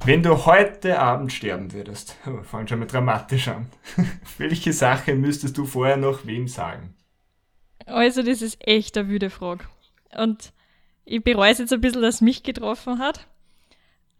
Wenn 0.04 0.24
du 0.24 0.46
heute 0.46 1.00
Abend 1.00 1.32
sterben 1.32 1.74
würdest, 1.74 2.18
oh, 2.26 2.42
fangen 2.44 2.68
schon 2.68 2.80
mal 2.80 2.88
dramatisch 2.88 3.48
an, 3.48 3.68
welche 4.38 4.74
Sache 4.74 5.16
müsstest 5.16 5.58
du 5.58 5.66
vorher 5.66 5.98
noch 5.98 6.26
wem 6.26 6.48
sagen? 6.48 6.96
Also, 7.86 8.24
das 8.24 8.42
ist 8.42 8.58
echt 8.68 8.98
eine 8.98 9.10
wüde 9.10 9.30
Frage. 9.30 9.66
Und 10.18 10.54
ich 11.06 11.24
bereue 11.24 11.52
es 11.52 11.58
jetzt 11.58 11.74
ein 11.74 11.82
bisschen, 11.82 12.02
dass 12.02 12.16
es 12.16 12.22
mich 12.22 12.44
getroffen 12.44 13.00
hat. 13.00 13.28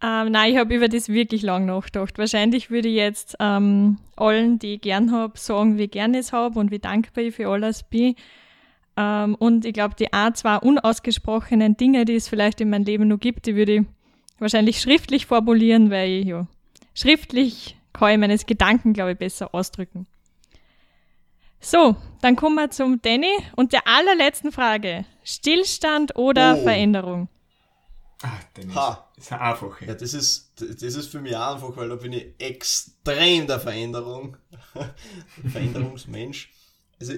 Ähm, 0.02 0.32
nein, 0.32 0.52
ich 0.52 0.58
habe 0.58 0.74
über 0.74 0.88
das 0.88 1.08
wirklich 1.08 1.42
lang 1.42 1.64
nachgedacht. 1.64 2.18
Wahrscheinlich 2.18 2.70
würde 2.70 2.88
ich 2.88 2.96
jetzt 2.96 3.36
ähm, 3.38 3.98
allen, 4.16 4.58
die 4.58 4.74
ich 4.74 4.80
gern 4.80 5.12
habe, 5.12 5.38
sagen, 5.38 5.78
wie 5.78 5.86
gern 5.86 6.14
ich 6.14 6.20
es 6.20 6.32
habe 6.32 6.58
und 6.58 6.72
wie 6.72 6.80
dankbar 6.80 7.22
ich 7.22 7.36
für 7.36 7.48
alles 7.48 7.84
bin. 7.84 8.16
Ähm, 8.96 9.36
und 9.36 9.64
ich 9.64 9.72
glaube, 9.72 9.94
die 9.94 10.12
ein, 10.12 10.34
zwei 10.34 10.56
unausgesprochenen 10.56 11.76
Dinge, 11.76 12.04
die 12.04 12.16
es 12.16 12.28
vielleicht 12.28 12.60
in 12.60 12.70
meinem 12.70 12.84
Leben 12.84 13.08
noch 13.08 13.20
gibt, 13.20 13.46
die 13.46 13.54
würde 13.54 13.72
ich 13.76 13.82
wahrscheinlich 14.40 14.80
schriftlich 14.80 15.26
formulieren, 15.26 15.90
weil 15.90 16.10
ich 16.10 16.26
ja 16.26 16.46
schriftlich 16.94 17.76
kann 17.92 18.12
ich 18.12 18.18
meine 18.18 18.36
Gedanken, 18.36 18.92
glaube 18.92 19.12
ich, 19.12 19.18
besser 19.18 19.54
ausdrücken. 19.54 20.06
So, 21.64 21.94
dann 22.20 22.34
kommen 22.34 22.56
wir 22.56 22.70
zum 22.70 23.00
Danny 23.02 23.32
und 23.54 23.72
der 23.72 23.86
allerletzten 23.86 24.50
Frage. 24.50 25.04
Stillstand 25.22 26.16
oder 26.16 26.56
oh. 26.58 26.62
Veränderung? 26.64 27.28
Ah, 28.20 28.40
Dennis. 28.56 28.74
Ha. 28.74 29.08
Das 29.14 29.26
ist 29.26 29.32
einfach. 29.32 29.80
Ja, 29.80 29.94
das 29.94 30.12
ist, 30.12 30.52
das 30.56 30.82
ist 30.82 31.06
für 31.08 31.20
mich 31.20 31.36
einfach, 31.36 31.76
weil 31.76 31.88
da 31.88 31.94
bin 31.94 32.12
ich 32.14 32.34
extrem 32.38 33.46
der 33.46 33.60
Veränderung. 33.60 34.36
Veränderungsmensch. 35.52 36.52
Also, 37.00 37.14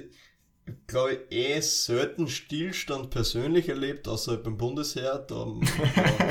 ich 0.87 0.89
glaube, 0.89 1.19
eh 1.31 1.59
selten 1.63 2.29
Stillstand 2.29 3.09
persönlich 3.09 3.71
erlebt, 3.71 4.07
außer 4.07 4.37
beim 4.37 4.59
Bundesheer. 4.59 5.19
Da, 5.19 5.47
da 5.97 6.29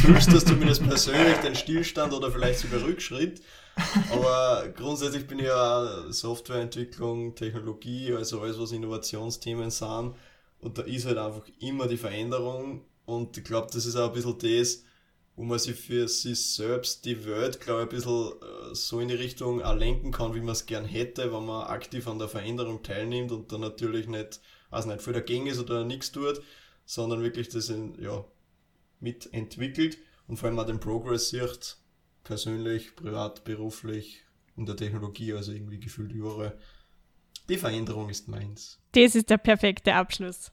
fühlst 0.00 0.32
du 0.32 0.38
zumindest 0.38 0.84
persönlich 0.84 1.36
den 1.38 1.56
Stillstand 1.56 2.12
oder 2.12 2.30
vielleicht 2.30 2.60
sogar 2.60 2.82
Rückschritt. 2.82 3.42
Aber 4.12 4.68
grundsätzlich 4.76 5.26
bin 5.26 5.40
ich 5.40 5.46
ja 5.46 6.04
Softwareentwicklung, 6.08 7.34
Technologie, 7.34 8.12
also 8.14 8.40
alles, 8.40 8.60
was 8.60 8.70
Innovationsthemen 8.70 9.70
sind. 9.70 10.14
Und 10.60 10.78
da 10.78 10.82
ist 10.82 11.06
halt 11.06 11.18
einfach 11.18 11.42
immer 11.58 11.88
die 11.88 11.96
Veränderung. 11.96 12.84
Und 13.06 13.36
ich 13.36 13.42
glaube, 13.44 13.66
das 13.72 13.86
ist 13.86 13.96
auch 13.96 14.08
ein 14.08 14.14
bisschen 14.14 14.38
das, 14.38 14.84
wo 15.36 15.44
man 15.44 15.58
sich 15.58 15.76
für 15.76 16.08
sich 16.08 16.54
selbst 16.54 17.04
die 17.04 17.26
Welt, 17.26 17.60
glaube 17.60 17.82
ich, 17.82 17.86
ein 17.86 17.88
bisschen 17.90 18.32
äh, 18.40 18.74
so 18.74 19.00
in 19.00 19.08
die 19.08 19.14
Richtung 19.14 19.60
lenken 19.60 20.10
kann, 20.10 20.34
wie 20.34 20.40
man 20.40 20.52
es 20.52 20.66
gern 20.66 20.86
hätte, 20.86 21.32
wenn 21.32 21.44
man 21.44 21.66
aktiv 21.66 22.08
an 22.08 22.18
der 22.18 22.28
Veränderung 22.28 22.82
teilnimmt 22.82 23.30
und 23.32 23.52
dann 23.52 23.60
natürlich 23.60 24.08
nicht, 24.08 24.40
also 24.70 24.88
nicht 24.88 25.02
für 25.02 25.12
dagegen 25.12 25.46
ist 25.46 25.60
oder 25.60 25.84
nichts 25.84 26.10
tut, 26.10 26.42
sondern 26.86 27.22
wirklich 27.22 27.50
das 27.50 27.68
in, 27.68 28.00
ja, 28.00 28.24
mitentwickelt 28.98 29.98
und 30.26 30.38
vor 30.38 30.48
allem 30.48 30.58
auch 30.58 30.66
den 30.66 30.80
Progress 30.80 31.28
sieht, 31.28 31.76
persönlich, 32.24 32.96
privat, 32.96 33.44
beruflich, 33.44 34.24
in 34.56 34.64
der 34.64 34.76
Technologie, 34.76 35.34
also 35.34 35.52
irgendwie 35.52 35.78
gefühlt 35.78 36.12
überall. 36.12 36.58
Die 37.48 37.58
Veränderung 37.58 38.08
ist 38.08 38.26
meins. 38.26 38.80
Das 38.92 39.14
ist 39.14 39.30
der 39.30 39.36
perfekte 39.36 39.94
Abschluss. 39.94 40.50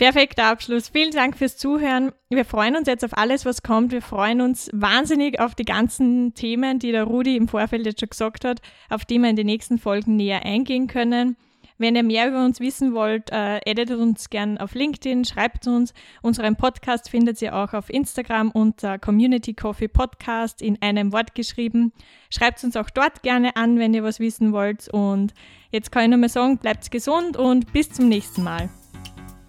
Perfekter 0.00 0.46
Abschluss. 0.46 0.88
Vielen 0.88 1.10
Dank 1.10 1.36
fürs 1.36 1.58
Zuhören. 1.58 2.10
Wir 2.30 2.46
freuen 2.46 2.74
uns 2.74 2.88
jetzt 2.88 3.04
auf 3.04 3.18
alles, 3.18 3.44
was 3.44 3.62
kommt. 3.62 3.92
Wir 3.92 4.00
freuen 4.00 4.40
uns 4.40 4.70
wahnsinnig 4.72 5.38
auf 5.38 5.54
die 5.54 5.66
ganzen 5.66 6.32
Themen, 6.32 6.78
die 6.78 6.90
der 6.90 7.04
Rudi 7.04 7.36
im 7.36 7.48
Vorfeld 7.48 7.84
jetzt 7.84 8.00
schon 8.00 8.08
gesagt 8.08 8.46
hat, 8.46 8.62
auf 8.88 9.04
die 9.04 9.18
wir 9.18 9.28
in 9.28 9.36
den 9.36 9.44
nächsten 9.44 9.76
Folgen 9.76 10.16
näher 10.16 10.42
eingehen 10.46 10.86
können. 10.86 11.36
Wenn 11.76 11.96
ihr 11.96 12.02
mehr 12.02 12.28
über 12.28 12.42
uns 12.42 12.60
wissen 12.60 12.94
wollt, 12.94 13.30
äh, 13.30 13.60
addet 13.66 13.90
uns 13.90 14.30
gern 14.30 14.56
auf 14.56 14.74
LinkedIn, 14.74 15.26
schreibt 15.26 15.66
uns. 15.66 15.92
Unseren 16.22 16.56
Podcast 16.56 17.10
findet 17.10 17.42
ihr 17.42 17.54
auch 17.54 17.74
auf 17.74 17.90
Instagram 17.90 18.52
unter 18.52 18.98
Community 18.98 19.52
Coffee 19.52 19.88
Podcast 19.88 20.62
in 20.62 20.80
einem 20.80 21.12
Wort 21.12 21.34
geschrieben. 21.34 21.92
Schreibt 22.30 22.64
uns 22.64 22.74
auch 22.74 22.88
dort 22.88 23.22
gerne 23.22 23.54
an, 23.54 23.78
wenn 23.78 23.92
ihr 23.92 24.02
was 24.02 24.18
wissen 24.18 24.54
wollt. 24.54 24.88
Und 24.88 25.34
jetzt 25.70 25.92
kann 25.92 26.04
ich 26.04 26.08
nur 26.08 26.16
mal 26.16 26.30
sagen, 26.30 26.56
bleibt 26.56 26.90
gesund 26.90 27.36
und 27.36 27.70
bis 27.74 27.92
zum 27.92 28.08
nächsten 28.08 28.42
Mal. 28.42 28.70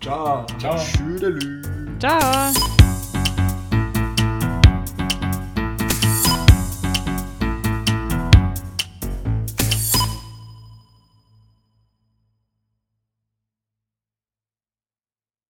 Ciao. 0.02 0.46
Ciao. 0.60 0.78
Tschüdelü. 0.78 1.62
Ciao. 2.00 2.81